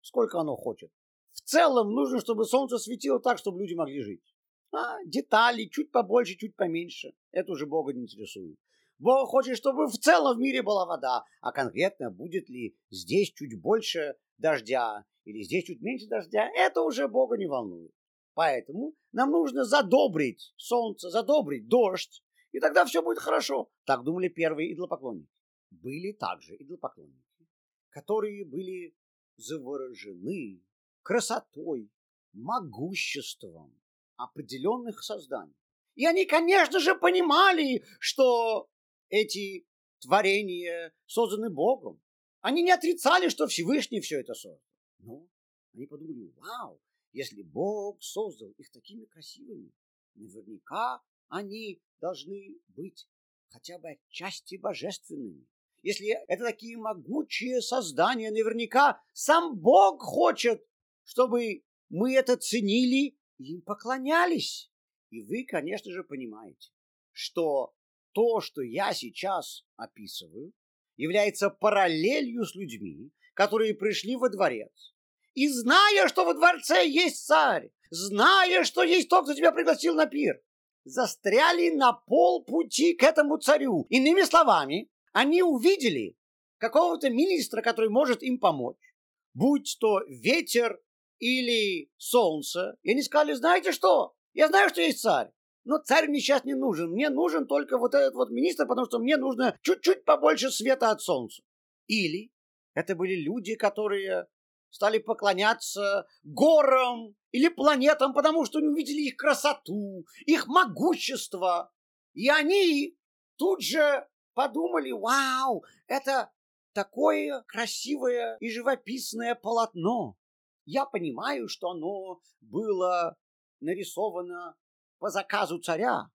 сколько 0.00 0.40
оно 0.40 0.56
хочет. 0.56 0.90
В 1.30 1.42
целом 1.42 1.94
нужно, 1.94 2.18
чтобы 2.18 2.44
солнце 2.44 2.78
светило 2.78 3.20
так, 3.20 3.38
чтобы 3.38 3.60
люди 3.60 3.74
могли 3.74 4.02
жить. 4.02 4.34
А 4.72 4.96
детали 5.04 5.66
чуть 5.66 5.92
побольше, 5.92 6.34
чуть 6.34 6.56
поменьше. 6.56 7.12
Это 7.30 7.52
уже 7.52 7.66
Бога 7.66 7.92
не 7.92 8.02
интересует. 8.02 8.58
Бог 9.00 9.30
хочет, 9.30 9.56
чтобы 9.56 9.86
в 9.86 9.96
целом 9.96 10.36
в 10.36 10.40
мире 10.40 10.62
была 10.62 10.84
вода, 10.84 11.24
а 11.40 11.52
конкретно 11.52 12.10
будет 12.10 12.50
ли 12.50 12.76
здесь 12.90 13.32
чуть 13.32 13.58
больше 13.58 14.14
дождя 14.36 15.04
или 15.24 15.42
здесь 15.42 15.64
чуть 15.64 15.80
меньше 15.80 16.06
дождя, 16.06 16.46
это 16.54 16.82
уже 16.82 17.08
Бога 17.08 17.38
не 17.38 17.46
волнует. 17.46 17.92
Поэтому 18.34 18.94
нам 19.12 19.30
нужно 19.30 19.64
задобрить 19.64 20.52
солнце, 20.56 21.08
задобрить 21.08 21.66
дождь, 21.66 22.22
и 22.52 22.60
тогда 22.60 22.84
все 22.84 23.02
будет 23.02 23.18
хорошо. 23.18 23.70
Так 23.86 24.04
думали 24.04 24.28
первые 24.28 24.74
идолопоклонники. 24.74 25.32
Были 25.70 26.12
также 26.12 26.54
идолопоклонники, 26.56 27.48
которые 27.88 28.44
были 28.44 28.94
заворожены 29.36 30.62
красотой, 31.02 31.90
могуществом, 32.34 33.74
определенных 34.16 35.02
созданий. 35.02 35.56
И 35.94 36.04
они, 36.04 36.26
конечно 36.26 36.80
же, 36.80 36.94
понимали, 36.94 37.82
что 37.98 38.68
эти 39.10 39.66
творения 40.00 40.94
созданы 41.06 41.50
Богом. 41.50 42.00
Они 42.40 42.62
не 42.62 42.70
отрицали, 42.70 43.28
что 43.28 43.46
Всевышний 43.46 44.00
все 44.00 44.20
это 44.20 44.34
создал. 44.34 44.62
Но 44.98 45.28
они 45.74 45.86
подумали, 45.86 46.32
вау, 46.36 46.80
если 47.12 47.42
Бог 47.42 48.02
создал 48.02 48.50
их 48.56 48.70
такими 48.70 49.04
красивыми, 49.04 49.72
наверняка 50.14 51.02
они 51.28 51.82
должны 52.00 52.58
быть 52.68 53.08
хотя 53.48 53.78
бы 53.78 53.90
отчасти 53.90 54.56
божественными. 54.56 55.46
Если 55.82 56.08
это 56.28 56.44
такие 56.44 56.76
могучие 56.76 57.62
создания, 57.62 58.30
наверняка 58.30 59.02
сам 59.12 59.56
Бог 59.56 60.02
хочет, 60.02 60.64
чтобы 61.04 61.64
мы 61.88 62.14
это 62.14 62.36
ценили 62.36 63.18
и 63.38 63.54
им 63.54 63.62
поклонялись. 63.62 64.70
И 65.10 65.22
вы, 65.22 65.44
конечно 65.44 65.90
же, 65.90 66.04
понимаете, 66.04 66.70
что 67.12 67.74
то, 68.12 68.40
что 68.40 68.62
я 68.62 68.92
сейчас 68.92 69.64
описываю, 69.76 70.52
является 70.96 71.50
параллелью 71.50 72.44
с 72.44 72.54
людьми, 72.54 73.10
которые 73.34 73.74
пришли 73.74 74.16
во 74.16 74.28
дворец. 74.28 74.94
И 75.34 75.48
зная, 75.48 76.08
что 76.08 76.24
во 76.24 76.34
дворце 76.34 76.86
есть 76.86 77.24
царь, 77.24 77.70
зная, 77.90 78.64
что 78.64 78.82
есть 78.82 79.08
тот, 79.08 79.24
кто 79.24 79.34
тебя 79.34 79.52
пригласил 79.52 79.94
на 79.94 80.06
пир, 80.06 80.42
застряли 80.84 81.70
на 81.70 81.92
полпути 81.92 82.94
к 82.94 83.02
этому 83.02 83.38
царю. 83.38 83.86
Иными 83.88 84.22
словами, 84.22 84.90
они 85.12 85.42
увидели 85.42 86.16
какого-то 86.58 87.10
министра, 87.10 87.62
который 87.62 87.90
может 87.90 88.22
им 88.22 88.38
помочь, 88.38 88.94
будь 89.34 89.76
то 89.80 90.00
ветер 90.08 90.80
или 91.18 91.90
солнце, 91.96 92.76
и 92.82 92.90
они 92.90 93.02
сказали, 93.02 93.32
знаете 93.34 93.72
что, 93.72 94.14
я 94.32 94.48
знаю, 94.48 94.68
что 94.70 94.80
есть 94.80 95.00
царь, 95.00 95.30
но 95.70 95.78
царь 95.78 96.08
мне 96.08 96.18
сейчас 96.18 96.44
не 96.44 96.54
нужен, 96.54 96.90
мне 96.90 97.10
нужен 97.10 97.46
только 97.46 97.78
вот 97.78 97.94
этот 97.94 98.16
вот 98.16 98.30
министр, 98.30 98.66
потому 98.66 98.86
что 98.86 98.98
мне 98.98 99.16
нужно 99.16 99.56
чуть-чуть 99.62 100.04
побольше 100.04 100.50
света 100.50 100.90
от 100.90 101.00
солнца. 101.00 101.44
Или 101.86 102.32
это 102.74 102.96
были 102.96 103.14
люди, 103.14 103.54
которые 103.54 104.26
стали 104.70 104.98
поклоняться 104.98 106.08
горам 106.24 107.14
или 107.30 107.46
планетам, 107.46 108.14
потому 108.14 108.46
что 108.46 108.58
не 108.58 108.66
увидели 108.66 109.02
их 109.02 109.16
красоту, 109.16 110.06
их 110.26 110.48
могущество. 110.48 111.70
И 112.14 112.28
они 112.28 112.98
тут 113.36 113.62
же 113.62 114.08
подумали, 114.34 114.90
вау, 114.90 115.62
это 115.86 116.32
такое 116.72 117.44
красивое 117.46 118.38
и 118.40 118.50
живописное 118.50 119.36
полотно. 119.36 120.16
Я 120.64 120.84
понимаю, 120.84 121.46
что 121.46 121.70
оно 121.70 122.20
было 122.40 123.16
нарисовано 123.60 124.56
по 125.00 125.10
заказу 125.10 125.58
царя. 125.58 126.10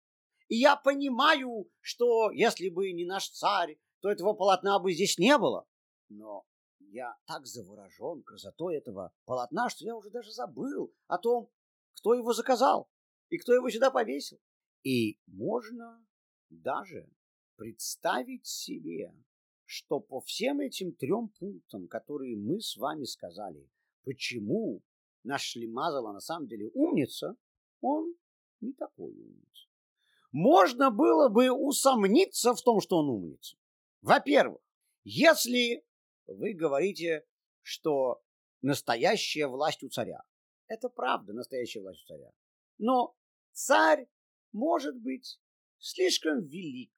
И 0.47 0.55
я 0.55 0.77
понимаю, 0.77 1.69
что 1.81 2.31
если 2.31 2.69
бы 2.69 2.93
не 2.93 3.05
наш 3.05 3.29
царь, 3.29 3.77
то 3.99 4.09
этого 4.09 4.33
полотна 4.33 4.79
бы 4.79 4.93
здесь 4.93 5.17
не 5.17 5.37
было. 5.37 5.67
Но 6.07 6.45
я 6.79 7.17
так 7.25 7.47
заворожен 7.47 8.23
красотой 8.23 8.77
этого 8.77 9.11
полотна, 9.25 9.69
что 9.69 9.83
я 9.83 9.95
уже 9.95 10.11
даже 10.11 10.31
забыл 10.31 10.93
о 11.07 11.17
том, 11.17 11.49
кто 11.97 12.13
его 12.13 12.31
заказал 12.31 12.89
и 13.29 13.37
кто 13.37 13.53
его 13.53 13.69
сюда 13.69 13.89
повесил. 13.89 14.39
И 14.83 15.19
можно 15.25 16.05
даже 16.49 17.09
представить 17.55 18.45
себе, 18.45 19.15
что 19.65 19.99
по 19.99 20.21
всем 20.21 20.59
этим 20.59 20.93
трем 20.93 21.29
пунктам, 21.39 21.87
которые 21.87 22.37
мы 22.37 22.61
с 22.61 22.77
вами 22.77 23.05
сказали, 23.05 23.67
почему 24.03 24.83
наш 25.23 25.41
Шлемазала 25.41 26.13
на 26.13 26.19
самом 26.19 26.47
деле 26.47 26.69
умница, 26.75 27.35
он 27.81 28.15
не 28.65 28.73
такой 28.73 29.13
умница. 29.13 29.67
Можно 30.31 30.91
было 30.91 31.29
бы 31.29 31.51
усомниться 31.51 32.53
в 32.53 32.61
том, 32.61 32.81
что 32.81 32.97
он 32.97 33.09
умница. 33.09 33.55
Во-первых, 34.01 34.61
если 35.03 35.85
вы 36.27 36.53
говорите, 36.53 37.25
что 37.61 38.21
настоящая 38.61 39.47
власть 39.47 39.83
у 39.83 39.89
царя. 39.89 40.23
Это 40.67 40.89
правда, 40.89 41.33
настоящая 41.33 41.81
власть 41.81 42.03
у 42.03 42.07
царя. 42.07 42.31
Но 42.77 43.15
царь 43.51 44.07
может 44.51 44.97
быть 44.97 45.39
слишком 45.77 46.43
велик 46.45 46.91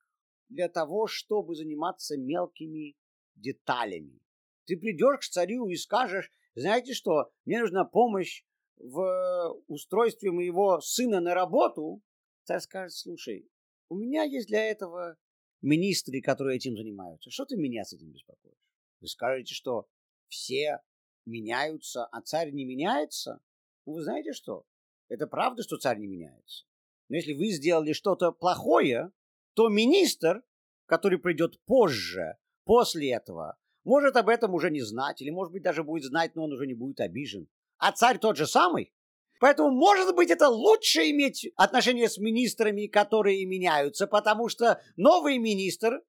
для 0.49 0.69
того, 0.69 1.07
чтобы 1.07 1.55
заниматься 1.55 2.17
мелкими 2.17 2.95
деталями. 3.35 4.21
Ты 4.65 4.77
придешь 4.77 5.27
к 5.27 5.31
царю 5.31 5.67
и 5.67 5.75
скажешь, 5.75 6.31
знаете 6.55 6.93
что, 6.93 7.31
мне 7.45 7.59
нужна 7.59 7.83
помощь 7.85 8.45
в 8.79 9.61
устройстве 9.67 10.31
моего 10.31 10.79
сына 10.81 11.19
на 11.19 11.33
работу. 11.33 12.01
Царь 12.43 12.61
скажет, 12.61 12.95
слушай, 12.95 13.49
у 13.89 13.95
меня 13.95 14.23
есть 14.23 14.47
для 14.47 14.63
этого 14.63 15.17
министры, 15.61 16.21
которые 16.21 16.57
этим 16.57 16.75
занимаются. 16.75 17.29
Что 17.29 17.45
ты 17.45 17.57
меня 17.57 17.83
с 17.83 17.93
этим 17.93 18.11
беспокоишь? 18.11 18.55
Вы 19.01 19.07
скажете, 19.07 19.53
что 19.53 19.87
все 20.27 20.81
меняются, 21.25 22.05
а 22.05 22.21
царь 22.21 22.51
не 22.51 22.65
меняется? 22.65 23.41
Ну, 23.85 23.93
вы 23.93 24.03
знаете 24.03 24.33
что? 24.33 24.65
Это 25.09 25.27
правда, 25.27 25.63
что 25.63 25.77
царь 25.77 25.99
не 25.99 26.07
меняется. 26.07 26.65
Но 27.09 27.15
если 27.15 27.33
вы 27.33 27.49
сделали 27.49 27.93
что-то 27.93 28.31
плохое, 28.31 29.11
то 29.53 29.69
министр, 29.69 30.43
который 30.85 31.19
придет 31.19 31.59
позже, 31.65 32.37
после 32.65 33.13
этого, 33.13 33.57
может 33.83 34.17
об 34.17 34.27
этом 34.27 34.53
уже 34.53 34.69
не 34.69 34.81
знать, 34.81 35.21
или, 35.21 35.29
может 35.29 35.53
быть, 35.53 35.63
даже 35.63 35.83
будет 35.83 36.03
знать, 36.03 36.35
но 36.35 36.43
он 36.43 36.51
уже 36.51 36.67
не 36.67 36.73
будет 36.73 36.99
обижен. 36.99 37.47
А 37.77 37.91
царь 37.91 38.17
тот 38.17 38.37
же 38.37 38.47
самый. 38.47 38.93
Поэтому, 39.39 39.69
может 39.69 40.15
быть, 40.15 40.31
это 40.31 40.49
лучше 40.49 41.09
иметь 41.11 41.47
отношения 41.55 42.09
с 42.09 42.17
министрами, 42.17 42.87
которые 42.87 43.45
меняются, 43.45 44.07
потому 44.07 44.49
что 44.49 44.81
новый 44.95 45.37
министр 45.37 46.01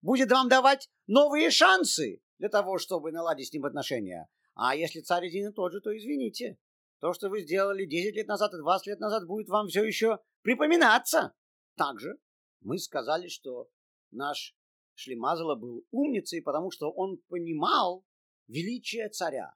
будет 0.00 0.32
вам 0.32 0.48
давать 0.48 0.90
новые 1.06 1.50
шансы 1.50 2.20
для 2.38 2.48
того, 2.48 2.78
чтобы 2.78 3.12
наладить 3.12 3.48
с 3.48 3.52
ним 3.52 3.64
отношения. 3.64 4.28
А 4.54 4.74
если 4.74 5.00
царь 5.00 5.28
один 5.28 5.50
и 5.50 5.52
тот 5.52 5.72
же, 5.72 5.80
то 5.80 5.96
извините. 5.96 6.58
То, 7.00 7.12
что 7.12 7.28
вы 7.28 7.42
сделали 7.42 7.84
10 7.84 8.14
лет 8.14 8.28
назад 8.28 8.52
и 8.54 8.58
20 8.58 8.86
лет 8.88 9.00
назад, 9.00 9.26
будет 9.26 9.48
вам 9.48 9.68
все 9.68 9.84
еще 9.84 10.18
припоминаться. 10.42 11.34
Также 11.76 12.18
мы 12.60 12.78
сказали, 12.78 13.28
что 13.28 13.68
наш 14.10 14.54
Шлемазала 14.94 15.54
был 15.54 15.86
умницей, 15.90 16.42
потому 16.42 16.70
что 16.70 16.90
он 16.90 17.18
понимал 17.28 18.04
величие 18.46 19.08
царя. 19.08 19.54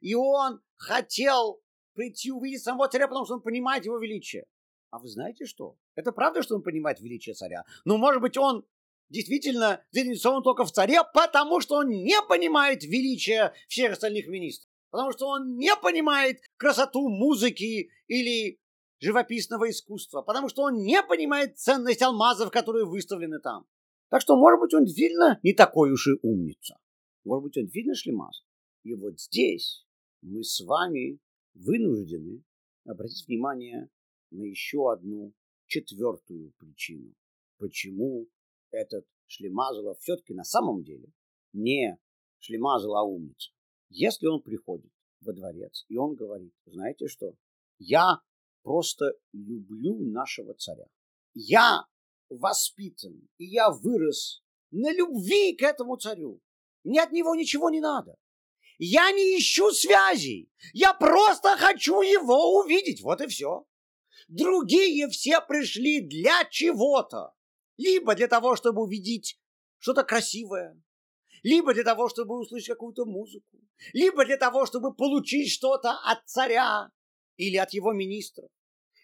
И 0.00 0.14
он 0.14 0.60
хотел 0.76 1.60
прийти 1.94 2.30
увидеть 2.30 2.62
самого 2.62 2.88
царя, 2.88 3.08
потому 3.08 3.24
что 3.24 3.34
он 3.34 3.42
понимает 3.42 3.84
его 3.84 3.98
величие. 3.98 4.44
А 4.90 4.98
вы 4.98 5.08
знаете 5.08 5.46
что? 5.46 5.76
Это 5.96 6.12
правда, 6.12 6.42
что 6.42 6.54
он 6.54 6.62
понимает 6.62 7.00
величие 7.00 7.34
царя? 7.34 7.64
Но, 7.84 7.96
может 7.96 8.20
быть, 8.20 8.36
он 8.36 8.64
действительно 9.08 9.82
заинтересован 9.90 10.42
только 10.42 10.64
в 10.64 10.72
царе, 10.72 11.00
потому 11.12 11.60
что 11.60 11.76
он 11.76 11.88
не 11.88 12.20
понимает 12.22 12.84
величия 12.84 13.54
всех 13.68 13.92
остальных 13.92 14.28
министров. 14.28 14.70
Потому 14.90 15.12
что 15.12 15.26
он 15.26 15.56
не 15.56 15.74
понимает 15.76 16.38
красоту 16.56 17.08
музыки 17.08 17.90
или 18.06 18.60
живописного 19.00 19.68
искусства. 19.68 20.22
Потому 20.22 20.48
что 20.48 20.62
он 20.62 20.82
не 20.82 21.02
понимает 21.02 21.58
ценность 21.58 22.02
алмазов, 22.02 22.50
которые 22.50 22.84
выставлены 22.84 23.40
там. 23.40 23.66
Так 24.10 24.20
что, 24.20 24.36
может 24.36 24.60
быть, 24.60 24.74
он 24.74 24.84
действительно 24.84 25.40
не 25.42 25.52
такой 25.52 25.90
уж 25.90 26.06
и 26.06 26.12
умница. 26.22 26.78
Может 27.24 27.42
быть, 27.42 27.56
он 27.56 27.64
действительно 27.64 27.96
шлемаз. 27.96 28.44
И 28.84 28.94
вот 28.94 29.18
здесь 29.18 29.84
мы 30.20 30.44
с 30.44 30.60
вами 30.60 31.18
вынуждены 31.54 32.44
обратить 32.84 33.26
внимание 33.26 33.88
на 34.30 34.44
еще 34.44 34.92
одну 34.92 35.32
четвертую 35.66 36.52
причину, 36.58 37.14
почему 37.58 38.28
этот 38.70 39.06
Шлемазлов 39.26 39.98
все-таки 40.00 40.34
на 40.34 40.44
самом 40.44 40.84
деле 40.84 41.08
не 41.52 41.98
Шлемазл, 42.40 42.94
а 42.94 43.02
умница. 43.02 43.50
Если 43.88 44.26
он 44.26 44.42
приходит 44.42 44.92
во 45.20 45.32
дворец, 45.32 45.86
и 45.88 45.96
он 45.96 46.14
говорит, 46.14 46.52
знаете 46.66 47.08
что, 47.08 47.34
я 47.78 48.20
просто 48.62 49.14
люблю 49.32 49.98
нашего 49.98 50.54
царя. 50.54 50.86
Я 51.32 51.86
воспитан, 52.28 53.28
и 53.38 53.46
я 53.46 53.70
вырос 53.70 54.42
на 54.70 54.92
любви 54.92 55.56
к 55.56 55.62
этому 55.62 55.96
царю. 55.96 56.40
Мне 56.82 57.02
от 57.02 57.12
него 57.12 57.34
ничего 57.34 57.70
не 57.70 57.80
надо. 57.80 58.16
Я 58.78 59.10
не 59.12 59.38
ищу 59.38 59.70
связей. 59.70 60.50
Я 60.72 60.94
просто 60.94 61.56
хочу 61.56 62.00
его 62.02 62.58
увидеть. 62.58 63.02
Вот 63.02 63.20
и 63.20 63.26
все. 63.26 63.64
Другие 64.28 65.08
все 65.08 65.40
пришли 65.40 66.00
для 66.00 66.44
чего-то. 66.50 67.34
Либо 67.76 68.14
для 68.14 68.28
того, 68.28 68.56
чтобы 68.56 68.82
увидеть 68.82 69.38
что-то 69.78 70.04
красивое, 70.04 70.80
либо 71.42 71.74
для 71.74 71.84
того, 71.84 72.08
чтобы 72.08 72.40
услышать 72.40 72.68
какую-то 72.68 73.04
музыку, 73.04 73.58
либо 73.92 74.24
для 74.24 74.36
того, 74.36 74.64
чтобы 74.64 74.94
получить 74.94 75.50
что-то 75.50 75.98
от 76.04 76.26
царя 76.26 76.88
или 77.36 77.56
от 77.56 77.72
его 77.74 77.92
министров. 77.92 78.48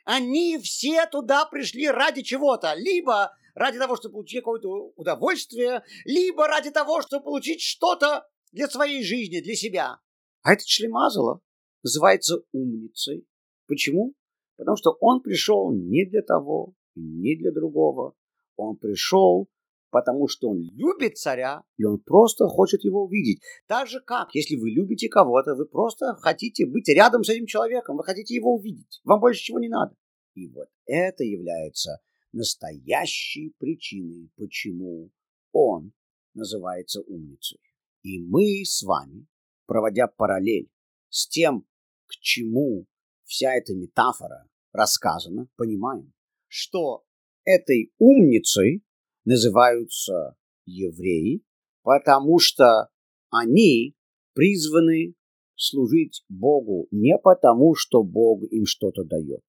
Они 0.05 0.59
все 0.59 1.07
туда 1.07 1.45
пришли 1.45 1.89
ради 1.89 2.23
чего-то, 2.23 2.75
либо 2.75 3.37
ради 3.55 3.79
того, 3.79 3.97
чтобы 3.97 4.15
получить 4.15 4.41
какое-то 4.41 4.93
удовольствие, 4.97 5.83
либо 6.05 6.47
ради 6.47 6.71
того, 6.71 7.03
чтобы 7.03 7.25
получить 7.25 7.61
что-то 7.61 8.27
для 8.53 8.69
своей 8.69 9.03
жизни, 9.03 9.41
для 9.41 9.55
себя. 9.55 10.01
А 10.43 10.53
этот 10.53 10.67
Шлемазала 10.67 11.41
называется 11.83 12.43
умницей. 12.53 13.27
Почему? 13.67 14.15
Потому 14.57 14.77
что 14.77 14.97
он 15.01 15.23
пришел 15.23 15.73
не 15.73 16.05
для 16.05 16.23
того, 16.23 16.75
не 16.95 17.37
для 17.37 17.53
другого, 17.53 18.15
он 18.57 18.77
пришел, 18.77 19.49
потому 19.91 20.29
что 20.29 20.51
он 20.51 20.61
любит 20.61 21.19
царя, 21.19 21.63
и 21.77 21.85
он 21.85 21.99
просто 21.99 22.47
хочет 22.47 22.85
его 22.85 23.05
увидеть. 23.05 23.41
Так 23.67 23.89
же 23.89 24.01
как, 24.01 24.35
если 24.35 24.57
вы 24.57 24.71
любите 24.71 25.09
кого-то, 25.09 25.55
вы 25.55 25.67
просто 25.67 26.15
хотите 26.17 26.67
быть 26.67 26.89
рядом 26.89 27.25
с 27.25 27.29
этим 27.29 27.47
человеком, 27.47 27.97
вы 27.97 28.05
хотите 28.05 28.35
его 28.35 28.55
увидеть. 28.55 29.01
Вам 29.05 29.21
больше 29.21 29.43
чего 29.43 29.59
не 29.59 29.69
надо. 29.69 29.95
И 30.35 30.49
вот 30.49 30.69
это 30.87 31.25
является 31.25 32.01
настоящей 32.33 33.55
причиной, 33.59 34.31
почему 34.37 35.11
он 35.53 35.93
называется 36.35 37.01
умницей. 37.03 37.59
И 38.03 38.19
мы 38.19 38.65
с 38.65 38.83
вами, 38.83 39.27
проводя 39.67 40.07
параллель 40.07 40.71
с 41.11 41.29
тем, 41.29 41.67
к 42.07 42.13
чему 42.21 42.87
вся 43.25 43.55
эта 43.55 43.75
метафора 43.75 44.49
рассказана, 44.73 45.49
понимаем, 45.57 46.13
что 46.47 47.05
этой 47.45 47.93
умницей 47.99 48.83
называются 49.25 50.37
евреи, 50.65 51.43
потому 51.83 52.39
что 52.39 52.89
они 53.31 53.95
призваны 54.35 55.15
служить 55.57 56.25
Богу 56.29 56.89
не 56.91 57.19
потому, 57.19 57.75
что 57.75 58.03
Бог 58.03 58.43
им 58.51 58.65
что-то 58.65 59.05
дает, 59.05 59.45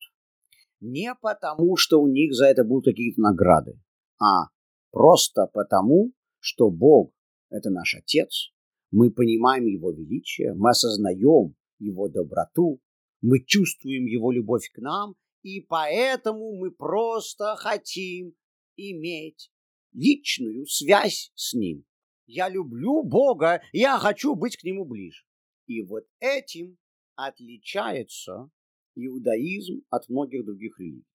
не 0.81 1.13
потому, 1.15 1.77
что 1.77 2.01
у 2.01 2.07
них 2.07 2.33
за 2.33 2.47
это 2.47 2.63
будут 2.63 2.85
какие-то 2.85 3.21
награды, 3.21 3.79
а 4.19 4.49
просто 4.91 5.47
потому, 5.47 6.11
что 6.39 6.69
Бог– 6.69 7.13
это 7.51 7.69
наш 7.69 7.95
Отец, 7.95 8.51
мы 8.91 9.11
понимаем 9.11 9.65
Его 9.65 9.91
величие, 9.91 10.53
мы 10.53 10.71
осознаем 10.71 11.55
Его 11.79 12.09
доброту, 12.09 12.81
мы 13.21 13.43
чувствуем 13.45 14.05
Его 14.05 14.31
любовь 14.31 14.69
к 14.73 14.79
нам, 14.79 15.15
и 15.43 15.61
поэтому 15.61 16.55
мы 16.57 16.71
просто 16.71 17.55
хотим 17.57 18.33
иметь 18.77 19.51
личную 19.93 20.65
связь 20.65 21.31
с 21.35 21.53
Ним. 21.53 21.85
Я 22.25 22.49
люблю 22.49 23.03
Бога, 23.03 23.61
я 23.73 23.97
хочу 23.99 24.35
быть 24.35 24.57
к 24.57 24.63
Нему 24.63 24.85
ближе. 24.85 25.23
И 25.67 25.81
вот 25.81 26.05
этим 26.19 26.77
отличается 27.15 28.49
иудаизм 28.95 29.83
от 29.89 30.07
многих 30.09 30.45
других 30.45 30.79
религий. 30.79 31.05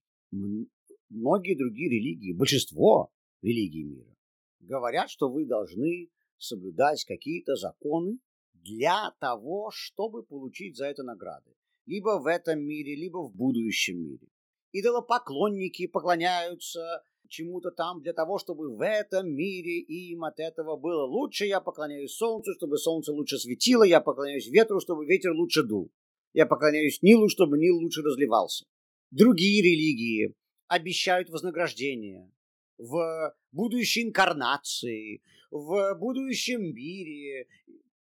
Многие 1.08 1.56
другие 1.56 1.88
религии, 1.88 2.32
большинство 2.32 3.12
религий 3.42 3.84
мира, 3.84 4.14
говорят, 4.60 5.08
что 5.08 5.30
вы 5.30 5.46
должны 5.46 6.10
соблюдать 6.38 7.04
какие-то 7.04 7.54
законы 7.56 8.18
для 8.52 9.12
того, 9.20 9.70
чтобы 9.72 10.22
получить 10.22 10.76
за 10.76 10.86
это 10.86 11.02
награды. 11.02 11.54
Либо 11.86 12.18
в 12.18 12.26
этом 12.26 12.60
мире, 12.60 12.96
либо 12.96 13.18
в 13.18 13.34
будущем 13.34 14.02
мире. 14.02 14.26
Идолопоклонники 14.72 15.86
поклоняются 15.86 17.02
чему-то 17.28 17.70
там 17.70 18.02
для 18.02 18.12
того, 18.12 18.38
чтобы 18.38 18.76
в 18.76 18.84
этом 18.84 19.28
мире 19.28 19.80
им 19.80 20.24
от 20.24 20.38
этого 20.38 20.76
было 20.76 21.04
лучше. 21.04 21.46
Я 21.46 21.60
поклоняюсь 21.60 22.12
солнцу, 22.12 22.52
чтобы 22.54 22.78
солнце 22.78 23.12
лучше 23.12 23.38
светило. 23.38 23.84
Я 23.84 24.00
поклоняюсь 24.00 24.48
ветру, 24.48 24.80
чтобы 24.80 25.06
ветер 25.06 25.32
лучше 25.32 25.62
дул. 25.62 25.90
Я 26.32 26.46
поклоняюсь 26.46 27.00
Нилу, 27.02 27.28
чтобы 27.28 27.56
Нил 27.58 27.78
лучше 27.78 28.02
разливался. 28.02 28.66
Другие 29.10 29.62
религии 29.62 30.34
обещают 30.68 31.30
вознаграждение 31.30 32.30
в 32.78 33.34
будущей 33.52 34.04
инкарнации, 34.04 35.22
в 35.50 35.94
будущем 35.94 36.74
мире, 36.74 37.46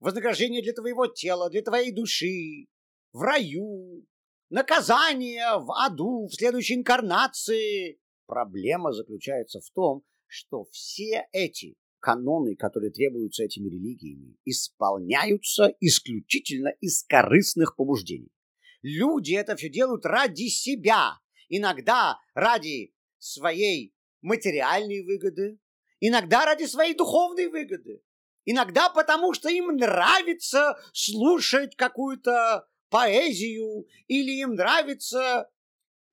вознаграждение 0.00 0.62
для 0.62 0.72
твоего 0.72 1.06
тела, 1.06 1.50
для 1.50 1.62
твоей 1.62 1.92
души, 1.92 2.66
в 3.12 3.22
раю, 3.22 4.06
наказание 4.50 5.58
в 5.58 5.72
аду, 5.72 6.26
в 6.26 6.34
следующей 6.34 6.74
инкарнации. 6.74 8.00
Проблема 8.26 8.92
заключается 8.92 9.60
в 9.60 9.70
том, 9.70 10.02
что 10.26 10.64
все 10.70 11.26
эти 11.32 11.76
каноны, 12.00 12.54
которые 12.54 12.90
требуются 12.90 13.44
этими 13.44 13.68
религиями, 13.68 14.37
исполняются 14.44 15.74
исключительно 15.80 16.68
из 16.80 17.02
корыстных 17.04 17.76
побуждений. 17.76 18.30
Люди 18.82 19.32
это 19.32 19.56
все 19.56 19.70
делают 19.70 20.04
ради 20.04 20.48
себя, 20.48 21.18
иногда 21.48 22.18
ради 22.34 22.92
своей 23.18 23.93
материальной 24.24 25.04
выгоды, 25.04 25.58
иногда 26.00 26.44
ради 26.44 26.64
своей 26.64 26.94
духовной 26.94 27.46
выгоды, 27.48 28.02
иногда 28.44 28.88
потому, 28.88 29.34
что 29.34 29.48
им 29.48 29.66
нравится 29.76 30.76
слушать 30.92 31.76
какую-то 31.76 32.66
поэзию 32.88 33.87
или 34.08 34.40
им 34.40 34.54
нравится 34.54 35.48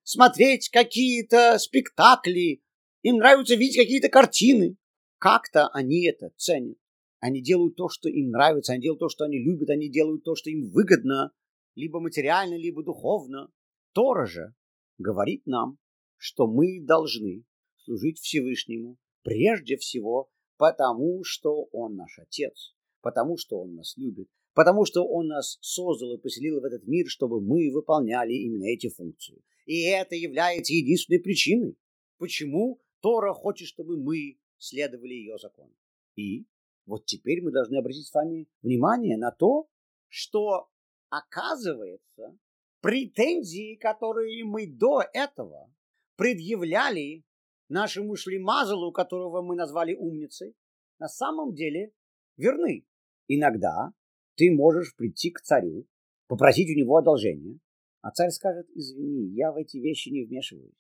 смотреть 0.03 0.69
какие-то 0.69 1.57
спектакли, 1.57 2.61
им 3.01 3.17
нравится 3.17 3.55
видеть 3.55 3.77
какие-то 3.77 4.09
картины. 4.09 4.77
Как-то 5.17 5.67
они 5.69 6.05
это 6.07 6.31
ценят. 6.35 6.77
Они 7.19 7.41
делают 7.41 7.75
то, 7.75 7.87
что 7.87 8.09
им 8.09 8.31
нравится, 8.31 8.73
они 8.73 8.81
делают 8.81 8.99
то, 8.99 9.09
что 9.09 9.25
они 9.25 9.37
любят, 9.37 9.69
они 9.69 9.89
делают 9.89 10.23
то, 10.23 10.35
что 10.35 10.49
им 10.49 10.71
выгодно, 10.71 11.31
либо 11.75 11.99
материально, 11.99 12.55
либо 12.55 12.83
духовно. 12.83 13.49
Тора 13.93 14.25
же 14.25 14.55
говорит 14.97 15.45
нам, 15.45 15.77
что 16.17 16.47
мы 16.47 16.79
должны 16.81 17.43
служить 17.83 18.19
Всевышнему 18.19 18.97
прежде 19.23 19.77
всего 19.77 20.29
потому, 20.57 21.23
что 21.23 21.67
Он 21.71 21.95
наш 21.95 22.19
Отец, 22.19 22.75
потому 23.01 23.37
что 23.37 23.59
Он 23.59 23.75
нас 23.75 23.95
любит, 23.97 24.29
потому 24.53 24.85
что 24.85 25.05
Он 25.05 25.27
нас 25.27 25.57
создал 25.61 26.13
и 26.13 26.21
поселил 26.21 26.61
в 26.61 26.65
этот 26.65 26.87
мир, 26.87 27.07
чтобы 27.07 27.41
мы 27.41 27.71
выполняли 27.71 28.33
именно 28.33 28.65
эти 28.65 28.89
функции. 28.89 29.43
И 29.65 29.83
это 29.83 30.15
является 30.15 30.73
единственной 30.73 31.19
причиной, 31.19 31.77
почему 32.17 32.81
Тора 33.01 33.33
хочет, 33.33 33.67
чтобы 33.67 33.97
мы 33.97 34.37
следовали 34.57 35.13
ее 35.13 35.37
закону. 35.37 35.73
И 36.15 36.45
вот 36.85 37.05
теперь 37.05 37.41
мы 37.41 37.51
должны 37.51 37.77
обратить 37.77 38.07
с 38.07 38.13
вами 38.13 38.47
внимание 38.61 39.17
на 39.17 39.31
то, 39.31 39.67
что 40.07 40.69
оказывается, 41.09 42.37
претензии, 42.81 43.75
которые 43.75 44.43
мы 44.43 44.67
до 44.67 45.03
этого 45.13 45.73
предъявляли 46.15 47.23
нашему 47.71 48.15
шлемазалу, 48.15 48.91
которого 48.91 49.41
мы 49.41 49.55
назвали 49.55 49.95
умницей, 49.95 50.55
на 50.99 51.07
самом 51.07 51.53
деле 51.53 51.91
верны. 52.37 52.85
Иногда 53.27 53.93
ты 54.35 54.51
можешь 54.51 54.95
прийти 54.95 55.31
к 55.31 55.41
царю, 55.41 55.87
попросить 56.27 56.69
у 56.69 56.77
него 56.77 56.97
одолжения, 56.97 57.59
а 58.01 58.11
царь 58.11 58.29
скажет, 58.31 58.67
извини, 58.75 59.33
я 59.33 59.51
в 59.51 59.57
эти 59.57 59.77
вещи 59.77 60.09
не 60.09 60.25
вмешиваюсь. 60.25 60.75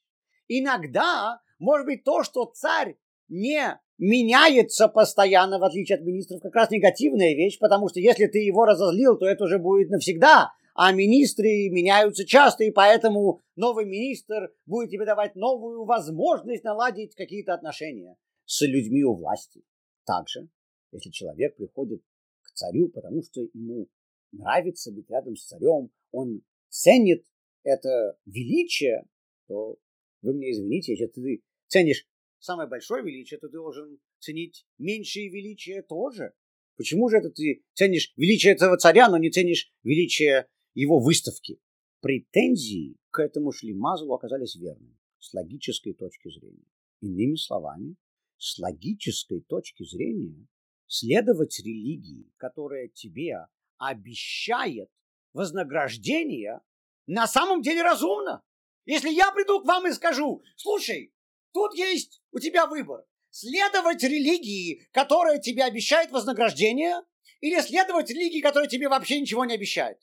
Иногда, 0.47 1.39
может 1.59 1.85
быть, 1.85 2.03
то, 2.03 2.23
что 2.23 2.45
царь 2.45 2.97
не 3.29 3.79
меняется 3.97 4.87
постоянно, 4.87 5.59
в 5.59 5.63
отличие 5.63 5.97
от 5.97 6.03
министров, 6.03 6.41
как 6.41 6.55
раз 6.55 6.71
негативная 6.71 7.35
вещь, 7.35 7.59
потому 7.59 7.87
что 7.87 7.99
если 7.99 8.25
ты 8.27 8.39
его 8.39 8.65
разозлил, 8.65 9.17
то 9.17 9.27
это 9.27 9.45
уже 9.45 9.59
будет 9.59 9.89
навсегда, 9.89 10.51
а 10.73 10.91
министры 10.91 11.69
меняются 11.69 12.25
часто, 12.25 12.63
и 12.63 12.71
поэтому 12.71 13.41
новый 13.55 13.85
министр 13.85 14.53
будет 14.65 14.89
тебе 14.89 15.05
давать 15.05 15.35
новую 15.35 15.85
возможность 15.85 16.63
наладить 16.63 17.15
какие-то 17.15 17.53
отношения 17.53 18.17
с 18.45 18.61
людьми 18.65 19.03
у 19.03 19.15
власти. 19.15 19.63
Также, 20.05 20.49
если 20.91 21.09
человек 21.09 21.55
приходит 21.55 22.01
к 22.41 22.51
царю, 22.53 22.89
потому 22.89 23.21
что 23.23 23.41
ему 23.53 23.87
нравится 24.31 24.91
быть 24.91 25.09
рядом 25.09 25.35
с 25.35 25.45
царем, 25.45 25.91
он 26.11 26.41
ценит 26.69 27.25
это 27.63 28.17
величие, 28.25 29.05
то 29.47 29.77
вы 30.21 30.33
мне 30.33 30.51
извините, 30.51 30.93
если 30.93 31.07
ты 31.07 31.43
ценишь 31.67 32.07
самое 32.39 32.67
большое 32.67 33.03
величие, 33.03 33.39
то 33.39 33.47
ты 33.47 33.53
должен 33.53 33.99
ценить 34.19 34.65
меньшее 34.77 35.29
величие 35.29 35.81
тоже. 35.83 36.33
Почему 36.77 37.09
же 37.09 37.17
это 37.17 37.29
ты 37.29 37.63
ценишь 37.73 38.13
величие 38.15 38.53
этого 38.53 38.77
царя, 38.77 39.09
но 39.09 39.17
не 39.17 39.29
ценишь 39.29 39.71
величие 39.83 40.47
его 40.73 40.99
выставки? 40.99 41.59
Претензии 42.01 42.97
к 43.11 43.19
этому 43.19 43.51
шлемазлу 43.51 44.13
оказались 44.13 44.55
верными 44.55 44.97
с 45.19 45.33
логической 45.33 45.93
точки 45.93 46.29
зрения. 46.29 46.65
Иными 46.99 47.35
словами, 47.35 47.95
с 48.37 48.57
логической 48.57 49.41
точки 49.41 49.83
зрения 49.83 50.47
следовать 50.87 51.59
религии, 51.59 52.31
которая 52.37 52.87
тебе 52.87 53.47
обещает 53.77 54.89
вознаграждение, 55.33 56.61
на 57.07 57.27
самом 57.27 57.61
деле 57.61 57.81
разумно. 57.81 58.41
Если 58.85 59.09
я 59.09 59.31
приду 59.31 59.61
к 59.61 59.65
вам 59.65 59.87
и 59.87 59.93
скажу, 59.93 60.41
слушай, 60.55 61.13
тут 61.53 61.75
есть 61.75 62.21
у 62.31 62.39
тебя 62.39 62.65
выбор. 62.65 63.05
Следовать 63.29 64.03
религии, 64.03 64.87
которая 64.91 65.39
тебе 65.39 65.63
обещает 65.63 66.11
вознаграждение, 66.11 67.01
или 67.39 67.59
следовать 67.61 68.09
религии, 68.09 68.41
которая 68.41 68.67
тебе 68.67 68.89
вообще 68.89 69.21
ничего 69.21 69.45
не 69.45 69.55
обещает. 69.55 69.97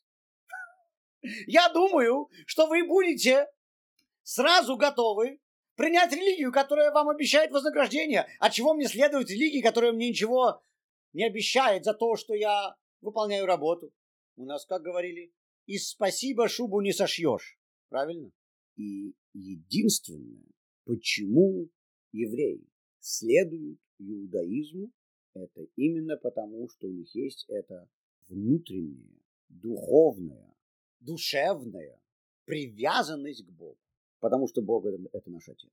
Я 1.46 1.68
думаю, 1.72 2.28
что 2.46 2.66
вы 2.66 2.87
будете 2.87 3.46
сразу 4.22 4.76
готовы 4.76 5.40
принять 5.74 6.12
религию, 6.12 6.52
которая 6.52 6.92
вам 6.92 7.09
обещает 7.09 7.50
вознаграждение. 7.50 8.26
А 8.40 8.50
чего 8.50 8.74
мне 8.74 8.87
следовать 8.87 9.31
религии, 9.31 9.62
которая 9.62 9.92
мне 9.92 10.09
ничего 10.09 10.62
не 11.12 11.24
обещает 11.24 11.85
за 11.85 11.94
то, 11.94 12.16
что 12.16 12.35
я 12.35 12.76
выполняю 13.00 13.46
работу? 13.46 13.92
У 14.37 14.44
нас, 14.44 14.66
как 14.66 14.83
говорили, 14.83 15.33
из 15.66 15.88
спасибо 15.88 16.48
шубу 16.48 16.81
не 16.81 16.92
сошьешь. 16.92 17.59
Правильно? 17.88 18.31
И 18.76 19.14
единственное, 19.33 20.44
почему 20.85 21.68
евреи 22.12 22.66
следуют 23.00 23.81
иудаизму, 23.98 24.90
это 25.35 25.66
именно 25.76 26.16
потому, 26.16 26.68
что 26.68 26.87
у 26.87 26.90
них 26.90 27.14
есть 27.14 27.44
эта 27.48 27.88
внутренняя, 28.28 29.20
духовная, 29.48 30.54
душевная 31.00 32.00
привязанность 32.44 33.44
к 33.46 33.50
Богу. 33.50 33.78
потому 34.20 34.48
что 34.48 34.62
Бог 34.62 34.84
это, 34.87 35.30
наш 35.30 35.48
Отец. 35.48 35.70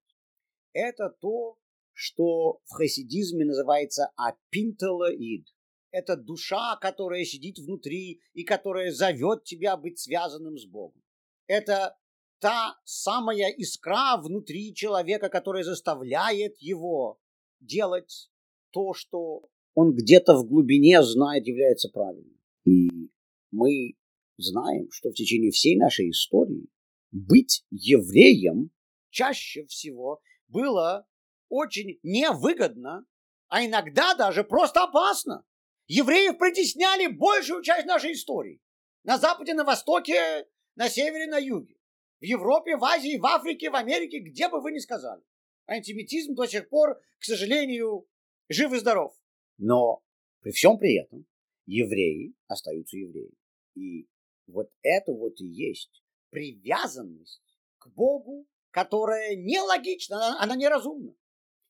Это 0.73 1.09
то, 1.09 1.57
что 1.93 2.59
в 2.65 2.73
хасидизме 2.73 3.45
называется 3.45 4.11
апинталоид. 4.17 5.47
Это 5.91 6.17
душа, 6.17 6.75
которая 6.75 7.23
сидит 7.23 7.57
внутри 7.57 8.21
и 8.33 8.43
которая 8.43 8.91
зовет 8.91 9.45
тебя 9.45 9.77
быть 9.77 9.97
связанным 9.99 10.57
с 10.57 10.65
Богом. 10.65 11.01
Это 11.47 11.97
та 12.39 12.77
самая 12.83 13.49
искра 13.49 14.17
внутри 14.17 14.75
человека, 14.75 15.29
которая 15.29 15.63
заставляет 15.63 16.57
его 16.59 17.19
делать 17.61 18.29
то, 18.71 18.93
что 18.93 19.49
он 19.73 19.93
где-то 19.93 20.35
в 20.35 20.47
глубине 20.47 21.01
знает 21.03 21.47
является 21.47 21.89
правильным. 21.89 22.39
И 22.65 23.09
мы 23.51 23.95
знаем, 24.37 24.89
что 24.91 25.09
в 25.09 25.13
течение 25.13 25.51
всей 25.51 25.77
нашей 25.77 26.09
истории 26.09 26.67
быть 27.11 27.63
евреем 27.69 28.71
чаще 29.09 29.65
всего 29.65 30.21
было 30.47 31.07
очень 31.49 31.99
невыгодно, 32.03 33.05
а 33.47 33.65
иногда 33.65 34.15
даже 34.15 34.43
просто 34.43 34.83
опасно. 34.83 35.45
Евреев 35.87 36.37
притесняли 36.37 37.07
большую 37.07 37.63
часть 37.63 37.85
нашей 37.85 38.13
истории. 38.13 38.59
На 39.03 39.17
Западе, 39.17 39.53
на 39.53 39.63
Востоке, 39.63 40.47
на 40.75 40.89
Севере, 40.89 41.27
на 41.27 41.37
Юге. 41.37 41.75
В 42.19 42.25
Европе, 42.25 42.75
в 42.75 42.83
Азии, 42.83 43.17
в 43.17 43.25
Африке, 43.25 43.69
в 43.69 43.75
Америке, 43.75 44.19
где 44.19 44.49
бы 44.49 44.61
вы 44.61 44.71
ни 44.71 44.79
сказали. 44.79 45.21
Антисемитизм 45.67 46.33
до 46.33 46.47
сих 46.47 46.69
пор, 46.69 46.99
к 47.19 47.23
сожалению, 47.23 48.07
жив 48.49 48.73
и 48.73 48.77
здоров. 48.77 49.13
Но 49.57 50.01
при 50.41 50.51
всем 50.51 50.77
при 50.77 50.99
этом 51.01 51.25
евреи 51.65 52.33
остаются 52.47 52.97
евреями. 52.97 53.35
И 53.75 54.07
вот 54.47 54.71
это 54.81 55.11
вот 55.11 55.39
и 55.39 55.45
есть 55.45 56.03
привязанность 56.29 57.41
к 57.77 57.87
Богу, 57.89 58.47
которая 58.71 59.35
нелогична, 59.35 60.17
она, 60.17 60.43
она 60.43 60.55
неразумна. 60.55 61.15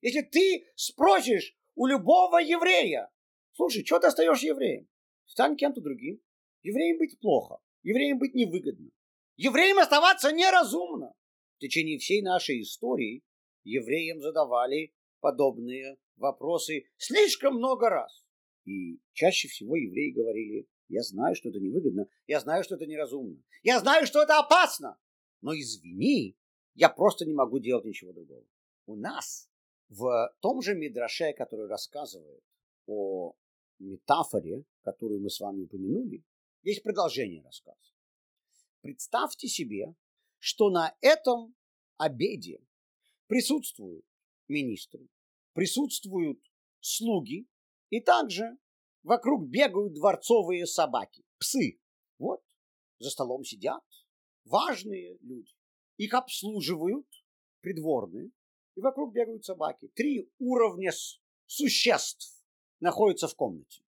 Если 0.01 0.21
ты 0.21 0.65
спросишь 0.75 1.57
у 1.75 1.87
любого 1.87 2.37
еврея, 2.37 3.11
слушай, 3.53 3.85
что 3.85 3.99
ты 3.99 4.07
остаешься 4.07 4.47
евреем? 4.47 4.87
Стань 5.25 5.55
кем-то 5.55 5.81
другим. 5.81 6.21
Евреем 6.63 6.97
быть 6.97 7.19
плохо, 7.19 7.59
евреем 7.83 8.17
быть 8.17 8.33
невыгодно. 8.33 8.89
Евреям 9.37 9.77
оставаться 9.77 10.31
неразумно. 10.31 11.13
В 11.57 11.59
течение 11.59 11.99
всей 11.99 12.21
нашей 12.21 12.61
истории 12.61 13.23
евреям 13.63 14.21
задавали 14.21 14.93
подобные 15.19 15.97
вопросы 16.15 16.85
слишком 16.97 17.55
много 17.55 17.89
раз. 17.89 18.25
И 18.65 18.99
чаще 19.13 19.47
всего 19.47 19.75
евреи 19.75 20.11
говорили, 20.11 20.67
я 20.87 21.01
знаю, 21.03 21.35
что 21.35 21.49
это 21.49 21.59
невыгодно, 21.59 22.07
я 22.27 22.39
знаю, 22.39 22.63
что 22.63 22.75
это 22.75 22.85
неразумно, 22.85 23.41
я 23.63 23.79
знаю, 23.79 24.05
что 24.05 24.21
это 24.21 24.39
опасно, 24.39 24.97
но 25.41 25.53
извини, 25.53 26.37
я 26.73 26.89
просто 26.89 27.25
не 27.25 27.33
могу 27.33 27.59
делать 27.59 27.85
ничего 27.85 28.13
другого. 28.13 28.45
У 28.85 28.95
нас 28.95 29.49
в 29.89 30.35
том 30.41 30.61
же 30.61 30.75
Мидраше, 30.75 31.33
который 31.33 31.67
рассказывает 31.67 32.43
о 32.85 33.35
метафоре, 33.79 34.63
которую 34.81 35.21
мы 35.21 35.29
с 35.29 35.39
вами 35.39 35.63
упомянули, 35.63 36.23
есть 36.63 36.83
продолжение 36.83 37.41
рассказа. 37.41 37.93
Представьте 38.81 39.47
себе, 39.47 39.95
что 40.39 40.69
на 40.69 40.95
этом 41.01 41.55
обеде 41.97 42.61
присутствуют 43.27 44.05
министры, 44.47 45.07
присутствуют 45.53 46.39
слуги, 46.79 47.47
и 47.89 48.01
также 48.01 48.57
вокруг 49.05 49.47
бегают 49.47 49.93
дворцовые 49.93 50.65
собаки, 50.65 51.23
псы. 51.37 51.79
Вот, 52.17 52.41
за 52.99 53.09
столом 53.09 53.43
сидят 53.43 53.83
важные 54.45 55.17
люди. 55.21 55.53
Их 55.97 56.13
обслуживают 56.13 57.07
придворные, 57.61 58.31
и 58.75 58.81
вокруг 58.81 59.13
бегают 59.13 59.45
собаки. 59.45 59.87
Три 59.95 60.29
уровня 60.39 60.91
существ 61.45 62.43
находятся 62.79 63.27
в 63.27 63.35
комнате. 63.35 63.83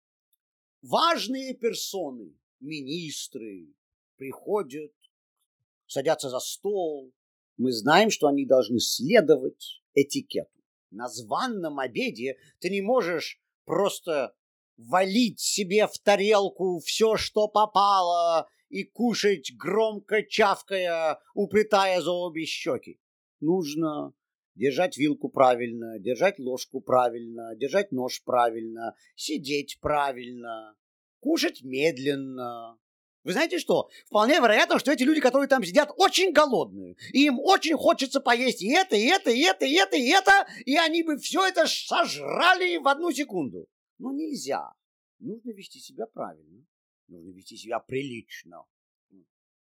Важные 0.83 1.55
персоны, 1.55 2.35
министры, 2.61 3.73
приходят, 4.17 4.93
садятся 5.87 6.29
за 6.29 6.41
стол. 6.41 7.13
Мы 7.57 7.73
знаем, 7.73 8.11
что 8.11 8.27
они 8.27 8.47
должны 8.47 8.81
следовать 8.81 9.83
этикету. 9.95 10.51
На 10.91 11.09
званном 11.09 11.79
обеде 11.79 12.37
ты 12.59 12.71
не 12.71 12.81
можешь 12.81 13.41
просто 13.65 14.35
валить 14.77 15.41
себе 15.41 15.87
в 15.87 15.99
тарелку 15.99 16.81
все, 16.81 17.17
что 17.17 17.49
попало, 17.49 18.49
и 18.73 18.85
кушать 18.85 19.53
громко 19.57 20.23
чавкая, 20.23 21.19
уплетая 21.35 22.01
за 22.01 22.11
обе 22.11 22.47
щеки. 22.47 22.99
Нужно 23.41 24.15
держать 24.55 24.97
вилку 24.97 25.29
правильно, 25.29 25.99
держать 25.99 26.39
ложку 26.39 26.81
правильно, 26.81 27.55
держать 27.55 27.93
нож 27.93 28.23
правильно, 28.25 28.95
сидеть 29.15 29.79
правильно, 29.81 30.75
кушать 31.21 31.63
медленно. 31.63 32.79
Вы 33.25 33.33
знаете 33.33 33.59
что? 33.59 33.89
Вполне 34.07 34.37
вероятно, 34.37 34.79
что 34.79 34.91
эти 34.91 35.05
люди, 35.05 35.21
которые 35.21 35.49
там 35.49 35.63
сидят, 35.63 35.91
очень 35.97 36.33
голодные. 36.33 36.97
И 37.13 37.27
им 37.27 37.39
очень 37.39 37.77
хочется 37.77 38.21
поесть 38.21 38.63
и 38.63 38.73
это, 38.73 38.97
и 38.97 39.05
это, 39.05 39.31
и 39.31 39.41
это, 39.43 39.65
и 39.65 39.75
это, 39.75 39.97
и 39.97 40.09
это, 40.09 40.47
и 40.65 40.77
они 40.77 41.03
бы 41.03 41.19
все 41.19 41.47
это 41.47 41.67
сожрали 41.67 42.79
в 42.79 42.89
одну 42.89 43.13
секунду. 43.13 43.69
Но 43.99 44.13
нельзя. 44.13 44.73
Нужно 45.19 45.51
вести 45.51 45.79
себя 45.79 46.07
правильно. 46.07 46.67
Нужно 47.09 47.31
вести 47.31 47.57
себя 47.57 47.79
прилично. 47.79 48.65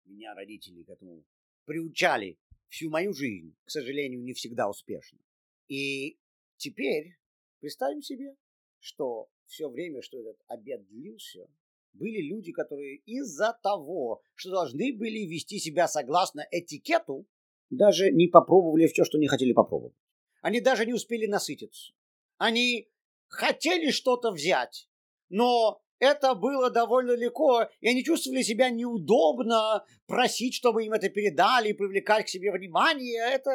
Меня 0.05 0.33
родители 0.33 0.83
к 0.83 0.89
этому 0.89 1.23
приучали 1.65 2.39
всю 2.67 2.89
мою 2.89 3.13
жизнь, 3.13 3.55
к 3.65 3.69
сожалению, 3.69 4.23
не 4.23 4.33
всегда 4.33 4.69
успешно. 4.69 5.19
И 5.67 6.17
теперь 6.57 7.17
представим 7.59 8.01
себе, 8.01 8.35
что 8.79 9.29
все 9.45 9.69
время, 9.69 10.01
что 10.01 10.19
этот 10.19 10.41
обед 10.47 10.87
длился, 10.87 11.47
были 11.93 12.21
люди, 12.21 12.51
которые 12.51 12.97
из-за 13.05 13.57
того, 13.61 14.23
что 14.35 14.51
должны 14.51 14.93
были 14.93 15.19
вести 15.19 15.59
себя 15.59 15.87
согласно 15.87 16.47
этикету, 16.49 17.27
даже 17.69 18.11
не 18.11 18.27
попробовали 18.27 18.87
все, 18.87 19.03
что 19.03 19.17
не 19.17 19.27
хотели 19.27 19.53
попробовать. 19.53 19.95
Они 20.41 20.61
даже 20.61 20.85
не 20.85 20.93
успели 20.93 21.27
насытиться. 21.27 21.93
Они 22.37 22.89
хотели 23.31 23.91
что-то 23.91 24.31
взять, 24.31 24.87
но 25.29 25.81
это 25.99 26.35
было 26.35 26.69
довольно 26.69 27.11
легко, 27.11 27.69
и 27.79 27.87
они 27.87 28.03
чувствовали 28.03 28.41
себя 28.41 28.69
неудобно 28.69 29.85
просить, 30.05 30.55
чтобы 30.55 30.83
им 30.83 30.93
это 30.93 31.09
передали, 31.09 31.73
привлекать 31.73 32.25
к 32.25 32.29
себе 32.29 32.51
внимание. 32.51 33.21
Это 33.21 33.51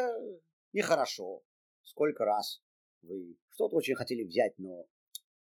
нехорошо. 0.72 1.42
Сколько 1.82 2.24
раз 2.24 2.62
вы 3.02 3.36
что-то 3.50 3.76
очень 3.76 3.94
хотели 3.94 4.24
взять, 4.24 4.56
но 4.58 4.86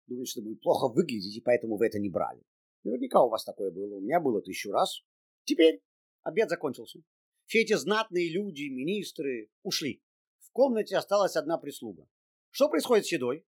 думали, 0.06 0.26
что 0.26 0.42
будет 0.42 0.60
плохо 0.60 0.92
выглядеть, 0.92 1.36
и 1.36 1.40
поэтому 1.40 1.76
вы 1.76 1.86
это 1.86 1.98
не 1.98 2.10
брали. 2.10 2.42
Наверняка 2.84 3.22
у 3.22 3.30
вас 3.30 3.44
такое 3.44 3.70
было. 3.70 3.96
У 3.96 4.00
меня 4.00 4.20
было 4.20 4.42
тысячу 4.42 4.70
раз. 4.70 5.02
Теперь 5.44 5.82
обед 6.22 6.48
закончился. 6.48 7.00
Все 7.46 7.60
эти 7.60 7.74
знатные 7.74 8.30
люди, 8.30 8.68
министры 8.68 9.50
ушли. 9.62 10.02
В 10.40 10.50
комнате 10.52 10.96
осталась 10.96 11.36
одна 11.36 11.58
прислуга. 11.58 12.06
Что 12.50 12.68
происходит 12.68 13.06
с 13.06 13.12
едой? 13.12 13.44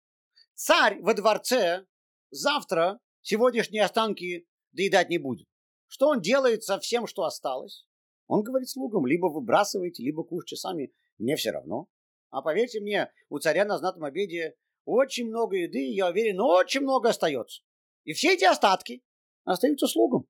Царь 0.55 1.01
во 1.01 1.15
дворце 1.15 1.87
завтра 2.31 3.01
сегодняшние 3.23 3.85
останки 3.85 4.47
доедать 4.73 5.09
не 5.09 5.19
будет. 5.19 5.47
Что 5.89 6.09
он 6.09 6.21
делает 6.21 6.65
со 6.65 6.79
всем, 6.79 7.07
что 7.07 7.25
осталось? 7.25 7.87
Он 8.27 8.43
говорит 8.43 8.69
слугам, 8.69 9.07
либо 9.07 9.27
выбрасывайте, 9.27 10.03
либо 10.03 10.25
кушайте 10.25 10.57
сами, 10.57 10.93
мне 11.19 11.37
все 11.37 11.51
равно. 11.51 11.89
А 12.31 12.41
поверьте 12.41 12.81
мне, 12.81 13.13
у 13.29 13.39
царя 13.39 13.65
на 13.65 13.79
знатном 13.79 14.05
обеде 14.05 14.57
очень 14.85 15.29
много 15.29 15.57
еды, 15.57 15.81
я 15.91 16.09
уверен, 16.09 16.41
очень 16.41 16.81
много 16.81 17.11
остается. 17.11 17.63
И 18.05 18.15
все 18.15 18.35
эти 18.35 18.45
остатки 18.45 19.03
остаются 19.45 19.87
слугам. 19.87 20.27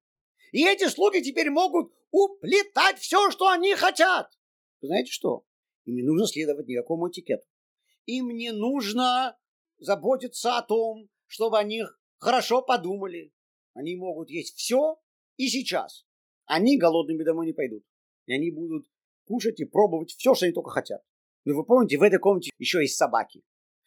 И 0.50 0.66
эти 0.66 0.88
слуги 0.88 1.22
теперь 1.22 1.50
могут 1.50 1.92
уплетать 2.10 2.98
все, 2.98 3.30
что 3.30 3.48
они 3.48 3.74
хотят. 3.74 4.30
Вы 4.80 4.88
знаете 4.88 5.12
что? 5.12 5.44
Им 5.84 5.96
не 5.96 6.02
нужно 6.02 6.26
следовать 6.26 6.66
никакому 6.66 7.08
этикету. 7.08 7.46
Им 8.06 8.30
не 8.30 8.50
нужно 8.52 9.38
заботиться 9.82 10.58
о 10.58 10.62
том, 10.62 11.08
чтобы 11.26 11.58
они 11.58 11.82
хорошо 12.18 12.62
подумали. 12.62 13.32
Они 13.74 13.96
могут 13.96 14.30
есть 14.30 14.56
все 14.56 14.96
и 15.36 15.48
сейчас. 15.48 16.04
Они 16.46 16.78
голодными 16.78 17.24
домой 17.24 17.46
не 17.46 17.52
пойдут. 17.52 17.84
И 18.26 18.32
они 18.32 18.50
будут 18.50 18.86
кушать 19.26 19.60
и 19.60 19.64
пробовать 19.64 20.12
все, 20.12 20.34
что 20.34 20.46
они 20.46 20.54
только 20.54 20.70
хотят. 20.70 21.02
Но 21.44 21.54
вы 21.54 21.64
помните, 21.64 21.98
в 21.98 22.02
этой 22.02 22.18
комнате 22.18 22.50
еще 22.58 22.80
есть 22.80 22.96
собаки. 22.96 23.42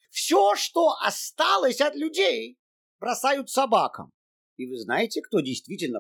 Все, 0.10 0.56
что 0.56 0.96
осталось 1.02 1.82
от 1.82 1.96
людей, 1.96 2.58
бросают 3.00 3.50
собакам. 3.50 4.12
И 4.58 4.66
вы 4.66 4.78
знаете, 4.78 5.22
кто 5.22 5.42
действительно 5.42 6.00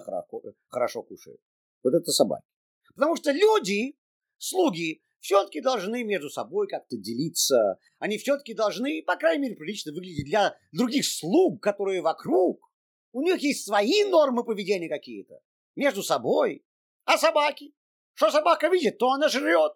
хорошо 0.69 1.03
кушает? 1.03 1.39
Вот 1.83 1.93
это 1.93 2.11
собаки. 2.11 2.45
Потому 2.95 3.15
что 3.17 3.31
люди, 3.31 3.97
слуги, 4.37 5.03
все-таки 5.25 5.59
должны 5.59 6.03
между 6.03 6.29
собой 6.29 6.67
как-то 6.67 6.97
делиться. 6.97 7.79
Они 7.97 8.19
все-таки 8.19 8.53
должны, 8.53 9.01
по 9.01 9.15
крайней 9.15 9.45
мере, 9.45 9.55
прилично 9.55 9.91
выглядеть 9.91 10.25
для 10.25 10.55
других 10.71 11.03
слуг, 11.03 11.63
которые 11.63 12.03
вокруг. 12.03 12.71
У 13.11 13.23
них 13.23 13.39
есть 13.39 13.65
свои 13.65 14.03
нормы 14.03 14.43
поведения 14.43 14.87
какие-то. 14.87 15.39
Между 15.75 16.03
собой. 16.03 16.63
А 17.05 17.17
собаки? 17.17 17.73
Что 18.13 18.29
собака 18.29 18.67
видит, 18.67 18.99
то 18.99 19.09
она 19.09 19.27
жрет. 19.27 19.73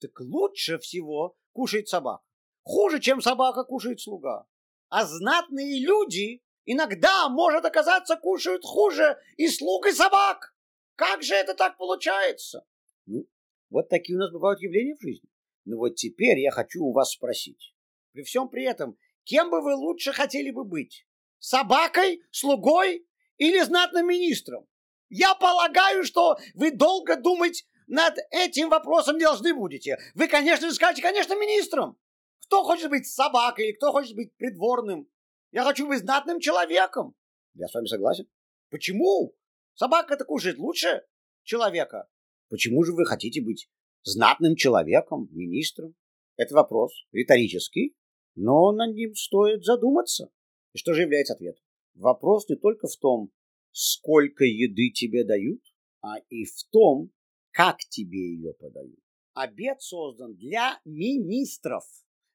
так 0.00 0.18
лучше 0.18 0.78
всего 0.80 1.36
кушает 1.52 1.88
собака. 1.88 2.24
Хуже, 2.64 2.98
чем 2.98 3.22
собака, 3.22 3.62
кушает 3.62 4.00
слуга. 4.00 4.46
А 4.88 5.06
знатные 5.06 5.78
люди 5.78 6.42
иногда, 6.64 7.28
может 7.28 7.64
оказаться, 7.64 8.16
кушают 8.16 8.64
хуже 8.64 9.16
и 9.36 9.46
слуг, 9.46 9.86
и 9.86 9.92
собак. 9.92 10.56
Как 10.96 11.22
же 11.22 11.36
это 11.36 11.54
так 11.54 11.76
получается? 11.76 12.66
Ну, 13.06 13.26
вот 13.70 13.88
такие 13.88 14.16
у 14.16 14.20
нас 14.20 14.32
бывают 14.32 14.60
явления 14.60 14.96
в 14.96 15.02
жизни. 15.02 15.28
Ну 15.64 15.76
вот 15.78 15.96
теперь 15.96 16.38
я 16.38 16.50
хочу 16.50 16.82
у 16.82 16.92
вас 16.92 17.12
спросить. 17.12 17.74
При 18.12 18.22
всем 18.22 18.48
при 18.48 18.64
этом, 18.64 18.96
кем 19.24 19.50
бы 19.50 19.60
вы 19.60 19.74
лучше 19.74 20.12
хотели 20.12 20.50
бы 20.50 20.64
быть? 20.64 21.06
Собакой, 21.38 22.22
слугой 22.30 23.06
или 23.36 23.60
знатным 23.60 24.08
министром? 24.08 24.66
Я 25.10 25.34
полагаю, 25.34 26.04
что 26.04 26.36
вы 26.54 26.70
долго 26.70 27.16
думать 27.16 27.66
над 27.86 28.16
этим 28.30 28.68
вопросом 28.68 29.16
не 29.16 29.24
должны 29.24 29.54
будете. 29.54 29.98
Вы, 30.14 30.28
конечно 30.28 30.68
же, 30.68 30.74
скажете, 30.74 31.02
конечно, 31.02 31.34
министром. 31.34 31.98
Кто 32.46 32.62
хочет 32.62 32.90
быть 32.90 33.06
собакой, 33.06 33.72
кто 33.74 33.92
хочет 33.92 34.14
быть 34.14 34.34
придворным? 34.36 35.08
Я 35.50 35.64
хочу 35.64 35.86
быть 35.86 36.00
знатным 36.00 36.40
человеком. 36.40 37.14
Я 37.54 37.68
с 37.68 37.74
вами 37.74 37.86
согласен. 37.86 38.26
Почему? 38.70 39.34
Собака-то 39.74 40.24
кушает 40.24 40.58
лучше 40.58 41.04
человека. 41.42 42.08
Почему 42.48 42.82
же 42.84 42.92
вы 42.92 43.04
хотите 43.04 43.42
быть 43.42 43.68
знатным 44.02 44.56
человеком, 44.56 45.28
министром? 45.32 45.94
Это 46.36 46.54
вопрос 46.54 46.92
риторический, 47.12 47.94
но 48.34 48.72
над 48.72 48.94
ним 48.94 49.14
стоит 49.14 49.64
задуматься. 49.64 50.30
И 50.72 50.78
что 50.78 50.94
же 50.94 51.02
является 51.02 51.34
ответом? 51.34 51.62
Вопрос 51.94 52.48
не 52.48 52.56
только 52.56 52.86
в 52.86 52.96
том, 52.96 53.30
сколько 53.72 54.44
еды 54.44 54.90
тебе 54.90 55.24
дают, 55.24 55.60
а 56.00 56.18
и 56.28 56.44
в 56.44 56.64
том, 56.70 57.10
как 57.50 57.78
тебе 57.90 58.34
ее 58.34 58.54
подают. 58.54 58.98
Обед 59.34 59.82
создан 59.82 60.36
для 60.36 60.80
министров, 60.84 61.84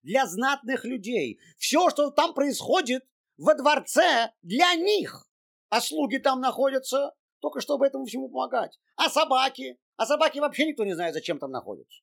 для 0.04 0.28
знатных 0.28 0.86
людей. 0.86 1.39
Все, 1.58 1.89
что 1.89 2.12
там 2.12 2.34
происходит 2.34 3.04
во 3.38 3.56
дворце, 3.56 4.32
для 4.41 4.76
них. 4.76 5.26
А 5.69 5.82
слуги 5.82 6.17
там 6.17 6.39
находятся 6.39 7.13
только 7.39 7.60
чтобы 7.60 7.86
этому 7.86 8.06
всему 8.06 8.30
помогать. 8.30 8.80
А 8.95 9.10
собаки? 9.10 9.78
А 9.95 10.06
собаки 10.06 10.39
вообще 10.39 10.65
никто 10.65 10.84
не 10.86 10.93
знает, 10.93 11.13
зачем 11.13 11.39
там 11.39 11.51
находятся. 11.51 12.01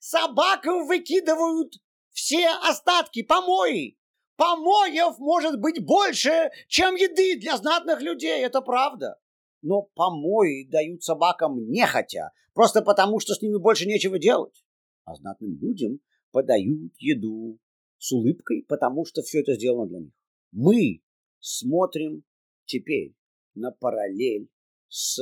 Собакам 0.00 0.86
выкидывают 0.86 1.74
все 2.10 2.48
остатки, 2.48 3.22
помои. 3.22 3.96
Помоев 4.36 5.18
может 5.18 5.60
быть 5.60 5.84
больше, 5.84 6.50
чем 6.66 6.94
еды 6.94 7.38
для 7.38 7.56
знатных 7.58 8.00
людей, 8.00 8.42
это 8.42 8.62
правда. 8.62 9.18
Но 9.62 9.82
помои 9.94 10.64
дают 10.64 11.02
собакам 11.02 11.70
нехотя, 11.70 12.32
просто 12.54 12.80
потому, 12.80 13.20
что 13.20 13.34
с 13.34 13.42
ними 13.42 13.58
больше 13.58 13.86
нечего 13.86 14.18
делать. 14.18 14.64
А 15.04 15.14
знатным 15.14 15.58
людям 15.60 16.00
подают 16.32 16.94
еду 16.98 17.58
с 17.98 18.12
улыбкой, 18.12 18.64
потому 18.66 19.04
что 19.04 19.20
все 19.22 19.40
это 19.40 19.54
сделано 19.54 19.86
для 19.86 19.98
них. 20.00 20.12
Мы 20.52 21.02
смотрим 21.40 22.24
теперь 22.64 23.14
на 23.54 23.70
параллель 23.72 24.48
с 24.88 25.20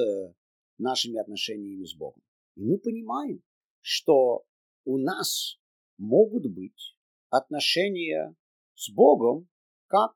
нашими 0.78 1.18
отношениями 1.18 1.84
с 1.84 1.94
Богом. 1.94 2.22
И 2.56 2.62
мы 2.62 2.78
понимаем, 2.78 3.42
что 3.80 4.44
у 4.84 4.98
нас 4.98 5.58
могут 5.98 6.46
быть 6.46 6.96
отношения 7.30 8.34
с 8.74 8.90
Богом, 8.90 9.48
как 9.86 10.12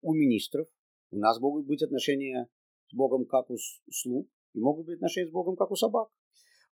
у 0.00 0.14
министров. 0.14 0.68
У 1.10 1.18
нас 1.18 1.38
могут 1.40 1.66
быть 1.66 1.82
отношения 1.82 2.48
с 2.88 2.94
Богом, 2.94 3.26
как 3.26 3.50
у 3.50 3.56
слуг, 3.90 4.28
и 4.54 4.60
могут 4.60 4.86
быть 4.86 4.96
отношения 4.96 5.28
с 5.28 5.32
Богом, 5.32 5.56
как 5.56 5.70
у 5.70 5.76
собак. 5.76 6.08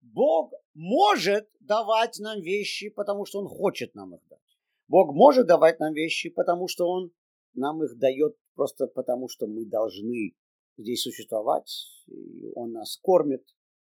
Бог 0.00 0.52
может 0.74 1.48
давать 1.60 2.18
нам 2.20 2.40
вещи, 2.40 2.88
потому 2.90 3.24
что 3.24 3.40
Он 3.40 3.48
хочет 3.48 3.94
нам 3.94 4.14
их 4.14 4.20
дать. 4.28 4.38
Бог 4.86 5.12
может 5.12 5.46
давать 5.46 5.80
нам 5.80 5.92
вещи, 5.92 6.30
потому 6.30 6.68
что 6.68 6.86
Он 6.88 7.12
нам 7.54 7.82
их 7.82 7.98
дает 7.98 8.36
просто 8.54 8.86
потому, 8.86 9.28
что 9.28 9.46
мы 9.46 9.66
должны 9.66 10.34
здесь 10.78 11.02
существовать. 11.02 11.70
И 12.06 12.50
он 12.54 12.72
нас 12.72 12.96
кормит. 12.96 13.44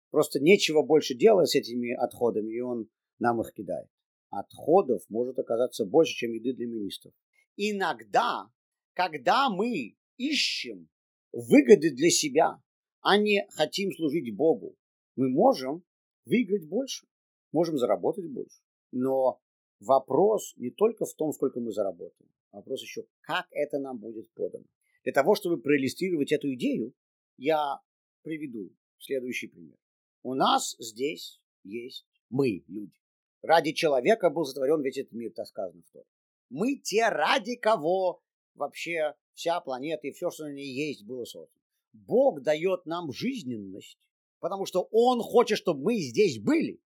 Просто 0.10 0.40
нечего 0.40 0.84
больше 0.84 1.16
делать 1.16 1.50
с 1.50 1.56
этими 1.56 1.92
отходами, 1.94 2.56
и 2.56 2.62
Он 2.62 2.88
нам 3.20 3.42
их 3.42 3.52
кидает. 3.52 3.90
Отходов 4.30 5.02
может 5.10 5.40
оказаться 5.40 5.86
больше, 5.86 6.14
чем 6.14 6.32
еды 6.32 6.54
для 6.54 6.68
министров 6.68 7.14
иногда, 7.58 8.50
когда 8.94 9.50
мы 9.50 9.96
ищем 10.18 10.90
выгоды 11.32 11.92
для 11.92 12.10
себя, 12.10 12.62
а 13.02 13.18
не 13.18 13.46
хотим 13.52 13.92
служить 13.92 14.36
Богу, 14.36 14.76
мы 15.16 15.30
можем 15.30 15.84
выиграть 16.26 16.68
больше, 16.68 17.08
можем 17.52 17.78
заработать 17.78 18.30
больше. 18.30 18.62
Но 18.92 19.40
вопрос 19.80 20.54
не 20.58 20.72
только 20.72 21.06
в 21.06 21.14
том, 21.16 21.34
сколько 21.34 21.60
мы 21.60 21.72
заработаем, 21.72 22.30
вопрос 22.52 22.82
еще, 22.82 23.04
как 23.22 23.48
это 23.52 23.80
нам 23.80 23.98
будет 23.98 24.32
подано. 24.34 24.66
Для 25.04 25.14
того, 25.14 25.36
чтобы 25.36 25.62
проиллюстрировать 25.62 26.32
эту 26.32 26.54
идею, 26.54 26.94
я 27.38 27.80
приведу 28.22 28.72
следующий 29.00 29.48
пример. 29.48 29.78
У 30.22 30.34
нас 30.34 30.76
здесь 30.80 31.42
есть 31.64 32.06
мы, 32.30 32.64
люди. 32.68 32.98
Ради 33.42 33.74
человека 33.74 34.30
был 34.30 34.46
сотворен 34.46 34.82
весь 34.82 34.98
этот 34.98 35.12
мир, 35.12 35.32
так 35.34 35.48
сказано 35.48 35.82
в 35.82 35.92
Торе. 35.92 36.06
Мы 36.50 36.78
те, 36.78 37.10
ради 37.10 37.56
кого 37.56 38.22
вообще 38.56 39.16
вся 39.34 39.60
планета 39.60 40.08
и 40.08 40.12
все, 40.12 40.30
что 40.30 40.46
на 40.46 40.54
ней 40.54 40.74
есть, 40.74 41.06
было 41.06 41.26
создано. 41.26 41.60
Бог 41.92 42.42
дает 42.42 42.86
нам 42.86 43.12
жизненность, 43.12 44.00
потому 44.40 44.66
что 44.66 44.88
Он 44.92 45.20
хочет, 45.22 45.58
чтобы 45.58 45.84
мы 45.84 45.98
здесь 45.98 46.40
были. 46.40 46.82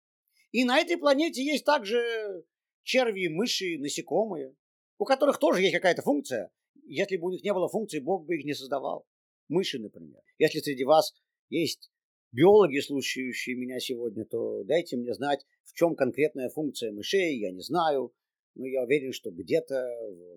И 0.52 0.64
на 0.64 0.80
этой 0.80 0.98
планете 0.98 1.44
есть 1.44 1.66
также 1.66 2.46
черви, 2.84 3.28
мыши, 3.28 3.78
насекомые, 3.78 4.56
у 4.98 5.04
которых 5.04 5.38
тоже 5.38 5.62
есть 5.62 5.74
какая-то 5.74 6.02
функция. 6.02 6.52
Если 6.86 7.18
бы 7.18 7.28
у 7.28 7.32
них 7.32 7.44
не 7.44 7.54
было 7.54 7.68
функции, 7.68 8.00
Бог 8.00 8.26
бы 8.26 8.36
их 8.36 8.46
не 8.46 8.54
создавал. 8.54 9.06
Мыши, 9.48 9.80
например. 9.80 10.22
Если 10.38 10.60
среди 10.60 10.84
вас 10.84 11.14
есть 11.50 11.92
биологи, 12.32 12.80
слушающие 12.80 13.56
меня 13.56 13.80
сегодня, 13.80 14.26
то 14.26 14.64
дайте 14.64 14.98
мне 14.98 15.14
знать, 15.14 15.46
в 15.64 15.74
чем 15.74 15.96
конкретная 15.96 16.50
функция 16.50 16.92
мышей, 16.92 17.38
я 17.40 17.52
не 17.52 17.62
знаю. 17.62 18.14
Но 18.56 18.66
я 18.66 18.84
уверен, 18.84 19.12
что 19.12 19.32
где-то 19.32 19.86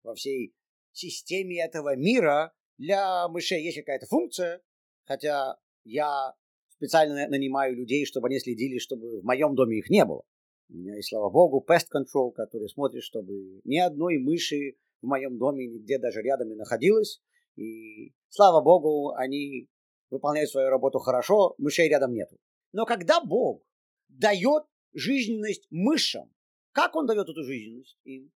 во 0.03 0.15
всей 0.15 0.53
системе 0.93 1.63
этого 1.63 1.97
мира 1.97 2.53
для 2.77 3.29
мышей 3.29 3.63
есть 3.63 3.79
какая-то 3.79 4.07
функция, 4.07 4.61
хотя 5.05 5.57
я 5.85 6.35
специально 6.69 7.29
нанимаю 7.29 7.77
людей, 7.77 8.05
чтобы 8.05 8.29
они 8.29 8.39
следили, 8.39 8.79
чтобы 8.79 9.21
в 9.21 9.25
моем 9.25 9.55
доме 9.55 9.79
их 9.79 9.91
не 9.91 10.05
было. 10.05 10.23
У 10.71 10.75
меня 10.75 10.97
есть, 10.97 11.09
слава 11.09 11.31
богу, 11.31 11.65
pest 11.67 11.87
control, 11.95 12.33
который 12.33 12.69
смотрит, 12.69 13.03
чтобы 13.03 13.61
ни 13.65 13.79
одной 13.79 14.19
мыши 14.19 14.77
в 15.03 15.07
моем 15.07 15.39
доме 15.39 15.67
нигде 15.67 15.99
даже 15.99 16.23
рядом 16.23 16.49
не 16.49 16.57
находилось. 16.57 17.21
И, 17.57 18.13
слава 18.29 18.63
богу, 18.63 19.13
они 19.15 19.69
выполняют 20.11 20.51
свою 20.51 20.69
работу 20.69 20.99
хорошо, 20.99 21.55
мышей 21.59 21.89
рядом 21.89 22.13
нету. 22.13 22.37
Но 22.73 22.87
когда 22.87 23.21
Бог 23.21 23.63
дает 24.09 24.65
жизненность 24.93 25.67
мышам, 25.71 26.33
как 26.73 26.95
он 26.97 27.07
дает 27.07 27.29
эту 27.29 27.43
жизненность 27.43 27.99
им? 28.05 28.31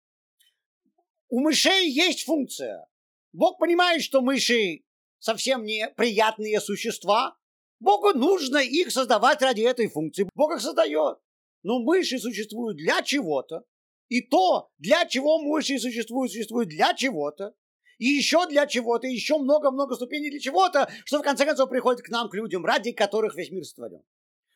У 1.28 1.40
мышей 1.40 1.90
есть 1.90 2.24
функция. 2.24 2.86
Бог 3.32 3.58
понимает, 3.58 4.02
что 4.02 4.20
мыши 4.20 4.82
совсем 5.18 5.64
не 5.64 5.88
приятные 5.96 6.60
существа. 6.60 7.36
Богу 7.80 8.12
нужно 8.12 8.58
их 8.58 8.90
создавать 8.90 9.40
ради 9.40 9.62
этой 9.62 9.88
функции. 9.88 10.28
Бог 10.34 10.54
их 10.54 10.60
создает. 10.60 11.18
Но 11.62 11.78
мыши 11.78 12.18
существуют 12.18 12.76
для 12.76 13.02
чего-то. 13.02 13.64
И 14.12 14.20
то, 14.20 14.68
для 14.76 15.06
чего 15.06 15.38
мыши 15.38 15.78
существуют, 15.78 16.32
существуют 16.32 16.68
для 16.68 16.92
чего-то. 16.92 17.54
И 17.96 18.04
еще 18.04 18.46
для 18.46 18.66
чего-то, 18.66 19.06
и 19.06 19.14
еще 19.14 19.38
много-много 19.38 19.94
ступеней 19.94 20.28
для 20.28 20.38
чего-то, 20.38 20.86
что 21.06 21.20
в 21.20 21.22
конце 21.22 21.46
концов 21.46 21.70
приходит 21.70 22.02
к 22.02 22.10
нам, 22.10 22.28
к 22.28 22.34
людям, 22.34 22.62
ради 22.62 22.92
которых 22.92 23.34
весь 23.36 23.50
мир 23.50 23.64
сотворен. 23.64 24.02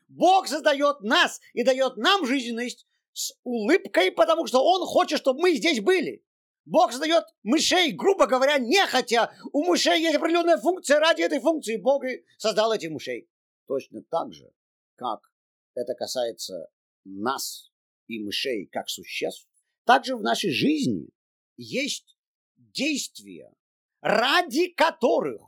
Бог 0.08 0.46
создает 0.46 1.00
нас 1.00 1.40
и 1.54 1.64
дает 1.64 1.96
нам 1.96 2.26
жизненность 2.26 2.86
с 3.14 3.32
улыбкой, 3.44 4.12
потому 4.12 4.46
что 4.46 4.62
он 4.62 4.84
хочет, 4.84 5.20
чтобы 5.20 5.40
мы 5.40 5.54
здесь 5.54 5.80
были. 5.80 6.22
Бог 6.66 6.90
создает 6.90 7.24
мышей, 7.42 7.92
грубо 7.92 8.26
говоря, 8.26 8.58
нехотя. 8.58 9.32
У 9.52 9.64
мышей 9.64 10.02
есть 10.02 10.16
определенная 10.16 10.58
функция. 10.58 11.00
Ради 11.00 11.22
этой 11.22 11.40
функции 11.40 11.78
Бог 11.78 12.04
и 12.04 12.26
создал 12.36 12.74
этих 12.74 12.90
мышей. 12.90 13.26
Точно 13.68 14.02
так 14.10 14.34
же, 14.34 14.50
как 14.96 15.20
это 15.74 15.94
касается 15.94 16.68
нас 17.06 17.70
и 18.08 18.22
мышей 18.22 18.66
как 18.66 18.88
существ, 18.88 19.48
также 19.84 20.16
в 20.16 20.22
нашей 20.22 20.50
жизни 20.50 21.08
есть 21.56 22.16
действия, 22.56 23.52
ради 24.00 24.68
которых 24.68 25.42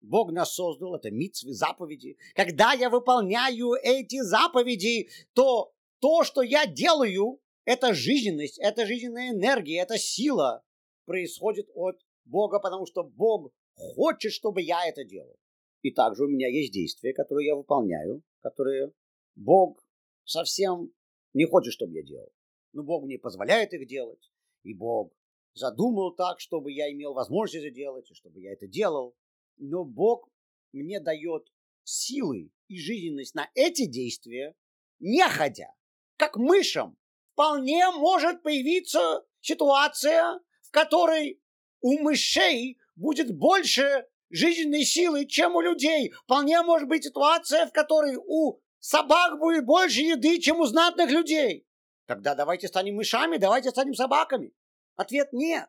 Бог 0.00 0.32
нас 0.32 0.54
создал, 0.54 0.94
это 0.94 1.10
митцвы, 1.10 1.52
заповеди. 1.52 2.16
Когда 2.34 2.72
я 2.72 2.88
выполняю 2.88 3.74
эти 3.82 4.22
заповеди, 4.22 5.10
то 5.34 5.72
то, 6.00 6.24
что 6.24 6.42
я 6.42 6.66
делаю, 6.66 7.40
это 7.64 7.92
жизненность, 7.92 8.58
это 8.58 8.86
жизненная 8.86 9.30
энергия, 9.30 9.82
это 9.82 9.98
сила 9.98 10.62
происходит 11.04 11.68
от 11.74 12.00
Бога, 12.24 12.58
потому 12.60 12.86
что 12.86 13.02
Бог 13.02 13.52
хочет, 13.74 14.32
чтобы 14.32 14.62
я 14.62 14.86
это 14.86 15.04
делал. 15.04 15.36
И 15.82 15.90
также 15.90 16.24
у 16.24 16.28
меня 16.28 16.48
есть 16.48 16.72
действия, 16.72 17.12
которые 17.12 17.48
я 17.48 17.56
выполняю, 17.56 18.22
которые 18.40 18.92
Бог 19.34 19.84
совсем 20.24 20.92
не 21.32 21.46
хочет, 21.46 21.72
чтобы 21.72 21.94
я 21.94 22.02
делал. 22.02 22.32
Но 22.72 22.82
Бог 22.82 23.04
мне 23.04 23.18
позволяет 23.18 23.72
их 23.72 23.86
делать, 23.86 24.30
и 24.62 24.74
Бог 24.74 25.12
задумал 25.54 26.14
так, 26.14 26.40
чтобы 26.40 26.72
я 26.72 26.90
имел 26.92 27.14
возможность 27.14 27.64
это 27.64 27.74
делать, 27.74 28.10
и 28.10 28.14
чтобы 28.14 28.40
я 28.40 28.52
это 28.52 28.66
делал. 28.66 29.16
Но 29.56 29.84
Бог 29.84 30.28
мне 30.72 31.00
дает 31.00 31.52
силы 31.84 32.50
и 32.68 32.78
жизненность 32.78 33.34
на 33.34 33.50
эти 33.54 33.86
действия, 33.86 34.54
не 35.00 35.26
ходя, 35.28 35.74
как 36.16 36.36
мышам. 36.36 36.96
Вполне 37.32 37.90
может 37.90 38.42
появиться 38.42 39.24
ситуация, 39.40 40.40
в 40.62 40.70
которой 40.70 41.40
у 41.80 41.98
мышей 41.98 42.78
будет 42.96 43.34
больше 43.34 44.06
жизненной 44.28 44.84
силы, 44.84 45.26
чем 45.26 45.56
у 45.56 45.60
людей. 45.60 46.10
Вполне 46.24 46.62
может 46.62 46.88
быть 46.88 47.04
ситуация, 47.04 47.66
в 47.66 47.72
которой 47.72 48.16
у 48.16 48.60
собак 48.80 49.38
будет 49.38 49.64
больше 49.64 50.00
еды, 50.00 50.38
чем 50.38 50.60
у 50.60 50.66
знатных 50.66 51.10
людей. 51.10 51.66
Тогда 52.06 52.34
давайте 52.34 52.66
станем 52.66 52.96
мышами, 52.96 53.36
давайте 53.36 53.70
станем 53.70 53.94
собаками. 53.94 54.52
Ответ 54.96 55.32
нет. 55.32 55.68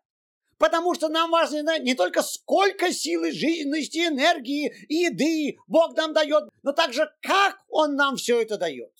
Потому 0.57 0.93
что 0.93 1.09
нам 1.09 1.31
важно 1.31 1.61
знать 1.61 1.83
не 1.83 1.95
только 1.95 2.21
сколько 2.21 2.91
силы, 2.91 3.31
жизненности, 3.31 3.97
энергии 3.97 4.71
и 4.89 4.95
еды 5.05 5.57
Бог 5.67 5.95
нам 5.95 6.13
дает, 6.13 6.49
но 6.61 6.71
также 6.71 7.11
как 7.21 7.63
Он 7.67 7.95
нам 7.95 8.15
все 8.15 8.41
это 8.41 8.57
дает. 8.57 8.93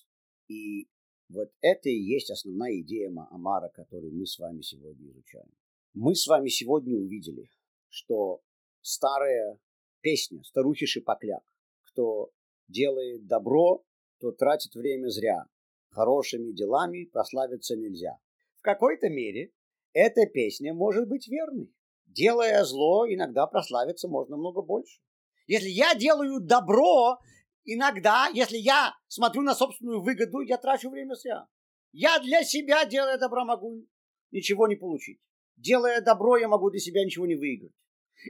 И 0.48 0.88
вот 1.30 1.52
это 1.62 1.90
и 1.90 1.96
есть 1.96 2.30
основная 2.32 2.80
идея 2.82 3.10
Маамара, 3.10 3.70
которую 3.70 4.14
мы 4.14 4.26
с 4.26 4.40
вами 4.40 4.62
сегодня 4.62 5.12
изучаем. 5.12 5.52
Мы 5.94 6.16
с 6.16 6.26
вами 6.28 6.50
сегодня 6.50 6.98
увидели, 6.98 7.50
что 7.90 8.42
старая 8.82 9.60
песня 10.02 10.44
«Старухи 10.44 10.86
Шипокляк», 10.86 11.44
кто 11.84 12.32
делает 12.68 13.28
добро, 13.28 13.84
то 14.22 14.32
тратит 14.32 14.76
время 14.76 15.10
зря, 15.10 15.46
хорошими 15.90 16.52
делами 16.52 17.06
прославиться 17.06 17.76
нельзя. 17.76 18.18
В 18.58 18.62
какой-то 18.62 19.10
мере 19.10 19.52
эта 19.94 20.28
песня 20.28 20.74
может 20.74 21.10
быть 21.10 21.28
верной. 21.28 21.74
Делая 22.06 22.64
зло, 22.64 23.06
иногда 23.08 23.48
прославиться 23.48 24.08
можно 24.08 24.38
много 24.38 24.62
больше. 24.62 25.02
Если 25.48 25.70
я 25.70 25.96
делаю 25.96 26.40
добро, 26.40 27.18
иногда, 27.66 28.28
если 28.34 28.58
я 28.58 28.94
смотрю 29.08 29.42
на 29.42 29.56
собственную 29.56 30.02
выгоду, 30.02 30.42
я 30.42 30.58
трачу 30.58 30.90
время 30.90 31.16
зря. 31.16 31.48
Я 31.92 32.20
для 32.20 32.44
себя, 32.44 32.86
делая 32.86 33.18
добро, 33.18 33.44
могу 33.44 33.86
ничего 34.32 34.68
не 34.68 34.76
получить. 34.76 35.20
Делая 35.58 36.02
добро, 36.02 36.38
я 36.38 36.48
могу 36.48 36.70
для 36.70 36.80
себя 36.80 37.04
ничего 37.04 37.26
не 37.26 37.36
выиграть. 37.36 37.74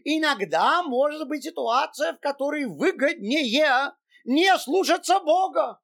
Иногда 0.05 0.83
может 0.83 1.27
быть 1.27 1.43
ситуация, 1.43 2.13
в 2.13 2.19
которой 2.19 2.65
выгоднее 2.65 3.91
не 4.25 4.57
слушаться 4.57 5.19
Бога. 5.19 5.79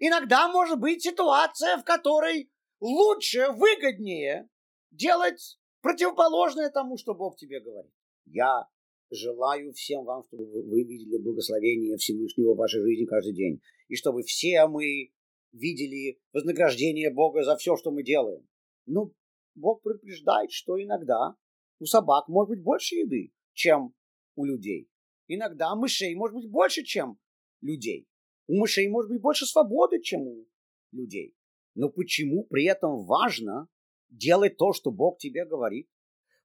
Иногда 0.00 0.48
может 0.48 0.78
быть 0.80 1.02
ситуация, 1.02 1.78
в 1.78 1.84
которой 1.84 2.50
лучше, 2.80 3.48
выгоднее 3.52 4.48
делать 4.90 5.58
противоположное 5.80 6.70
тому, 6.70 6.96
что 6.96 7.14
Бог 7.14 7.36
тебе 7.36 7.60
говорит. 7.60 7.92
Я 8.26 8.66
желаю 9.10 9.72
всем 9.72 10.04
вам, 10.04 10.24
чтобы 10.24 10.44
вы 10.44 10.82
видели 10.84 11.18
благословение 11.18 11.96
Всевышнего 11.96 12.54
в 12.54 12.58
вашей 12.58 12.80
жизни 12.80 13.04
каждый 13.04 13.34
день. 13.34 13.60
И 13.88 13.96
чтобы 13.96 14.22
все 14.22 14.66
мы 14.66 15.12
видели 15.52 16.18
вознаграждение 16.32 17.10
Бога 17.10 17.44
за 17.44 17.56
все, 17.56 17.76
что 17.76 17.90
мы 17.90 18.02
делаем. 18.02 18.46
Но 18.86 19.12
Бог 19.54 19.82
предупреждает, 19.82 20.50
что 20.50 20.80
иногда 20.82 21.36
у 21.78 21.86
собак 21.86 22.28
может 22.28 22.50
быть 22.50 22.62
больше 22.62 22.96
еды, 22.96 23.32
чем 23.52 23.94
у 24.34 24.44
людей. 24.44 24.88
Иногда 25.28 25.74
мышей 25.74 26.14
может 26.14 26.36
быть 26.36 26.50
больше, 26.50 26.82
чем 26.82 27.18
людей. 27.64 28.06
У 28.46 28.58
мышей 28.58 28.88
может 28.88 29.10
быть 29.10 29.20
больше 29.20 29.46
свободы, 29.46 30.00
чем 30.00 30.20
у 30.22 30.46
людей. 30.92 31.34
Но 31.74 31.88
почему 31.88 32.44
при 32.44 32.66
этом 32.66 33.04
важно 33.04 33.68
делать 34.10 34.56
то, 34.56 34.72
что 34.72 34.90
Бог 34.90 35.18
тебе 35.18 35.44
говорит. 35.44 35.88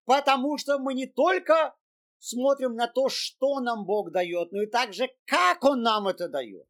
Потому 0.06 0.58
что 0.58 0.80
мы 0.80 0.94
не 0.94 1.06
только 1.06 1.76
смотрим 2.18 2.76
на 2.76 2.88
то, 2.88 3.10
что 3.10 3.60
нам 3.60 3.86
Бог 3.86 4.12
дает, 4.12 4.52
но 4.52 4.64
и 4.64 4.68
также, 4.68 5.10
как 5.26 5.64
Он 5.64 5.82
нам 5.82 6.08
это 6.08 6.28
дает. 6.28 6.68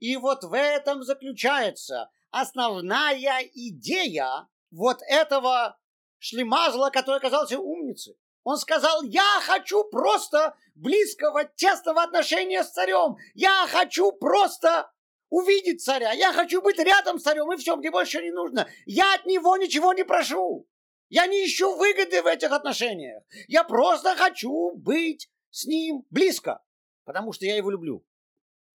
И 0.00 0.16
вот 0.16 0.44
в 0.44 0.54
этом 0.54 1.02
заключается 1.02 2.10
основная 2.30 3.42
идея 3.52 4.48
вот 4.70 4.98
этого 5.08 5.78
шлемазла, 6.18 6.90
который 6.90 7.16
оказался 7.16 7.58
умницей. 7.58 8.16
Он 8.48 8.56
сказал, 8.56 9.02
я 9.02 9.42
хочу 9.42 9.84
просто 9.84 10.56
близкого, 10.74 11.44
тесного 11.44 12.02
отношения 12.02 12.64
с 12.64 12.70
царем. 12.70 13.18
Я 13.34 13.66
хочу 13.68 14.10
просто 14.10 14.90
увидеть 15.28 15.82
царя, 15.82 16.12
я 16.12 16.32
хочу 16.32 16.62
быть 16.62 16.78
рядом 16.78 17.18
с 17.18 17.24
царем, 17.24 17.52
и 17.52 17.58
все, 17.58 17.76
мне 17.76 17.90
больше 17.90 18.22
не 18.22 18.30
нужно. 18.30 18.66
Я 18.86 19.16
от 19.16 19.26
него 19.26 19.54
ничего 19.58 19.92
не 19.92 20.02
прошу. 20.02 20.66
Я 21.10 21.26
не 21.26 21.44
ищу 21.44 21.76
выгоды 21.76 22.22
в 22.22 22.26
этих 22.26 22.50
отношениях. 22.50 23.22
Я 23.48 23.64
просто 23.64 24.16
хочу 24.16 24.70
быть 24.76 25.28
с 25.50 25.66
ним 25.66 26.06
близко, 26.08 26.64
потому 27.04 27.34
что 27.34 27.44
я 27.44 27.54
его 27.54 27.70
люблю. 27.70 28.02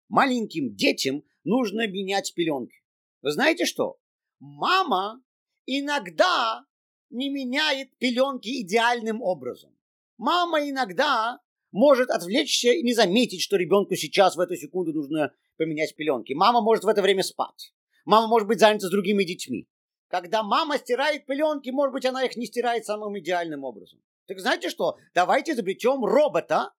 Маленьким 0.09 0.75
детям 0.75 1.23
нужно 1.45 1.87
менять 1.87 2.33
пеленки. 2.35 2.83
Вы 3.21 3.31
знаете 3.31 3.63
что? 3.63 3.97
Мама 4.37 5.23
иногда 5.65 6.65
не 7.11 7.29
меняет 7.29 7.95
пеленки 7.97 8.61
идеальным 8.61 9.21
образом. 9.21 9.75
Мама 10.17 10.67
иногда 10.69 11.39
может 11.71 12.09
отвлечься 12.09 12.71
и 12.71 12.83
не 12.83 12.93
заметить, 12.93 13.41
что 13.41 13.57
ребенку 13.57 13.95
сейчас 13.95 14.35
в 14.35 14.39
эту 14.39 14.55
секунду 14.55 14.93
нужно 14.93 15.33
поменять 15.57 15.95
пеленки. 15.95 16.33
Мама 16.33 16.61
может 16.61 16.83
в 16.83 16.87
это 16.87 17.01
время 17.01 17.23
спать. 17.23 17.73
Мама 18.05 18.27
может 18.27 18.47
быть 18.47 18.59
занята 18.59 18.87
с 18.87 18.91
другими 18.91 19.23
детьми. 19.23 19.67
Когда 20.07 20.43
мама 20.43 20.77
стирает 20.77 21.25
пеленки, 21.25 21.69
может 21.69 21.93
быть, 21.93 22.05
она 22.05 22.23
их 22.23 22.35
не 22.35 22.45
стирает 22.45 22.85
самым 22.85 23.17
идеальным 23.19 23.63
образом. 23.63 24.01
Так 24.27 24.39
знаете 24.39 24.69
что? 24.69 24.97
Давайте 25.13 25.53
изобретем 25.53 26.03
робота, 26.03 26.73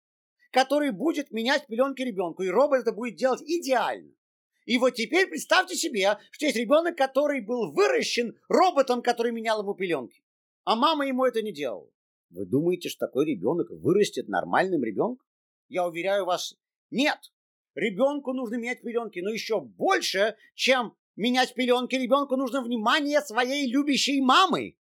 который 0.51 0.91
будет 0.91 1.31
менять 1.31 1.67
пеленки 1.67 2.03
ребенку. 2.03 2.43
И 2.43 2.49
робот 2.49 2.81
это 2.81 2.93
будет 2.93 3.17
делать 3.17 3.43
идеально. 3.43 4.13
И 4.65 4.79
вот 4.79 4.91
теперь 4.95 5.27
представьте 5.27 5.75
себе, 5.75 6.19
что 6.31 6.47
есть 6.47 6.57
ребенок, 6.57 6.97
который 6.97 7.41
был 7.41 7.73
выращен 7.73 8.37
роботом, 8.49 9.03
который 9.03 9.33
менял 9.33 9.61
ему 9.63 9.75
пеленки. 9.75 10.22
А 10.65 10.77
мама 10.77 11.07
ему 11.07 11.25
это 11.25 11.43
не 11.43 11.53
делала. 11.53 11.89
Вы 12.31 12.47
думаете, 12.47 12.89
что 12.89 13.07
такой 13.07 13.27
ребенок 13.27 13.69
вырастет 13.71 14.29
нормальным 14.29 14.83
ребенком? 14.83 15.27
Я 15.69 15.87
уверяю 15.87 16.25
вас, 16.25 16.55
нет. 16.91 17.19
Ребенку 17.75 18.33
нужно 18.33 18.57
менять 18.57 18.83
пеленки, 18.83 19.21
но 19.21 19.31
еще 19.31 19.61
больше, 19.61 20.37
чем 20.55 20.95
менять 21.17 21.55
пеленки, 21.55 21.95
ребенку 21.95 22.37
нужно 22.37 22.63
внимание 22.63 23.21
своей 23.21 23.71
любящей 23.71 24.21
мамы. 24.21 24.77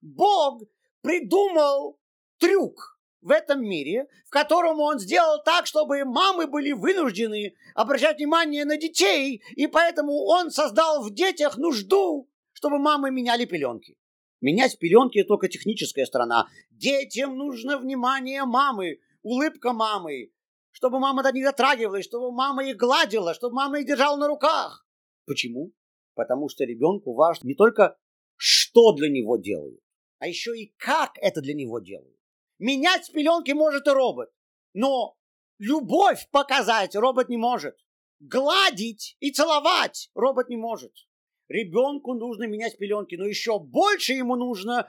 Бог 0.00 0.62
придумал 1.02 1.98
трюк 2.38 2.98
в 3.20 3.30
этом 3.30 3.62
мире, 3.62 4.08
в 4.26 4.30
котором 4.30 4.80
он 4.80 4.98
сделал 4.98 5.42
так, 5.42 5.66
чтобы 5.66 6.04
мамы 6.04 6.46
были 6.46 6.72
вынуждены 6.72 7.54
обращать 7.74 8.16
внимание 8.16 8.64
на 8.64 8.78
детей, 8.78 9.42
и 9.56 9.66
поэтому 9.66 10.12
он 10.24 10.50
создал 10.50 11.02
в 11.02 11.12
детях 11.12 11.58
нужду, 11.58 12.30
чтобы 12.52 12.78
мамы 12.78 13.10
меняли 13.10 13.44
пеленки. 13.44 13.96
Менять 14.40 14.78
пеленки– 14.78 15.22
только 15.24 15.48
техническая 15.48 16.06
сторона. 16.06 16.48
Детям 16.70 17.36
нужно 17.36 17.78
внимание 17.78 18.44
мамы, 18.44 19.00
улыбка 19.22 19.72
мамы, 19.72 20.32
чтобы 20.70 20.98
мама 20.98 21.22
до 21.22 21.32
них 21.32 21.44
дотрагивалась, 21.44 22.06
чтобы 22.06 22.32
мама 22.32 22.64
их 22.64 22.76
гладила, 22.76 23.34
чтобы 23.34 23.56
мама 23.56 23.80
их 23.80 23.86
держала 23.86 24.16
на 24.16 24.28
руках. 24.28 24.86
Почему? 25.26 25.72
Потому 26.14 26.48
что 26.48 26.64
ребенку 26.64 27.12
важно 27.12 27.48
не 27.48 27.54
только, 27.54 27.98
что 28.36 28.92
для 28.92 29.10
него 29.10 29.36
делают, 29.36 29.80
а 30.18 30.26
еще 30.26 30.58
и 30.58 30.72
как 30.78 31.12
это 31.16 31.42
для 31.42 31.54
него 31.54 31.78
делают. 31.78 32.16
Менять 32.58 33.10
пеленки 33.12 33.52
может 33.52 33.86
и 33.86 33.90
робот, 33.90 34.30
но 34.72 35.16
любовь 35.58 36.28
показать 36.30 36.96
робот 36.96 37.28
не 37.28 37.36
может. 37.36 37.76
Гладить 38.20 39.16
и 39.20 39.30
целовать 39.30 40.10
робот 40.14 40.48
не 40.48 40.56
может. 40.56 40.92
Ребенку 41.50 42.14
нужно 42.14 42.44
менять 42.44 42.78
пеленки, 42.78 43.16
но 43.16 43.26
еще 43.26 43.58
больше 43.58 44.12
ему 44.12 44.36
нужно 44.36 44.88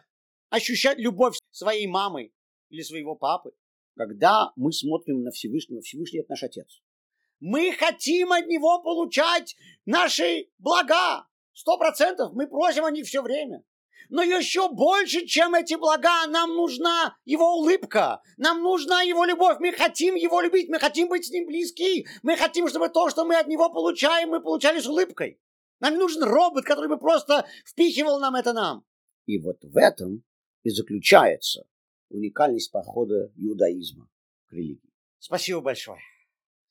ощущать 0.52 1.00
любовь 1.00 1.36
своей 1.50 1.88
мамы 1.88 2.32
или 2.70 2.84
своего 2.84 3.16
папы. 3.16 3.52
Когда 3.96 4.52
мы 4.56 4.72
смотрим 4.72 5.24
на 5.24 5.32
Всевышнего, 5.32 5.82
Всевышний– 5.82 6.20
это 6.22 6.34
наш 6.34 6.44
Отец. 6.44 6.82
Мы 7.40 7.72
хотим 7.72 8.32
от 8.32 8.46
Него 8.46 8.80
получать 8.84 9.56
наши 9.88 10.50
блага. 10.60 11.28
Сто 11.52 11.80
процентов 11.80 12.32
мы 12.34 12.48
просим 12.48 12.86
о 12.86 12.92
них 12.92 13.08
все 13.08 13.24
время. 13.24 13.64
Но 14.10 14.22
еще 14.22 14.70
больше, 14.70 15.26
чем 15.26 15.56
эти 15.56 15.74
блага, 15.74 16.28
нам 16.28 16.54
нужна 16.56 17.18
его 17.26 17.56
улыбка, 17.56 18.22
нам 18.38 18.62
нужна 18.62 19.02
его 19.02 19.26
любовь. 19.26 19.58
Мы 19.60 19.72
хотим 19.72 20.14
его 20.14 20.42
любить, 20.42 20.70
мы 20.70 20.78
хотим 20.78 21.08
быть 21.08 21.26
с 21.26 21.32
ним 21.32 21.48
близки. 21.48 22.06
Мы 22.22 22.38
хотим, 22.38 22.68
чтобы 22.68 22.90
то, 22.90 23.10
что 23.10 23.26
мы 23.26 23.36
от 23.38 23.48
него 23.48 23.72
получаем, 23.72 24.30
мы 24.30 24.42
получали 24.42 24.80
с 24.80 24.86
улыбкой. 24.86 25.40
Нам 25.82 25.96
нужен 25.96 26.24
робот, 26.24 26.64
который 26.64 26.88
бы 26.88 26.98
просто 26.98 27.46
впихивал 27.66 28.20
нам 28.20 28.36
это 28.36 28.54
нам. 28.54 28.86
И 29.26 29.38
вот 29.40 29.58
в 29.64 29.76
этом 29.76 30.24
и 30.64 30.70
заключается 30.70 31.64
уникальность 32.10 32.72
подхода 32.72 33.32
иудаизма 33.36 34.08
к 34.48 34.54
религии. 34.54 34.94
Спасибо 35.20 35.62
большое. 35.62 36.00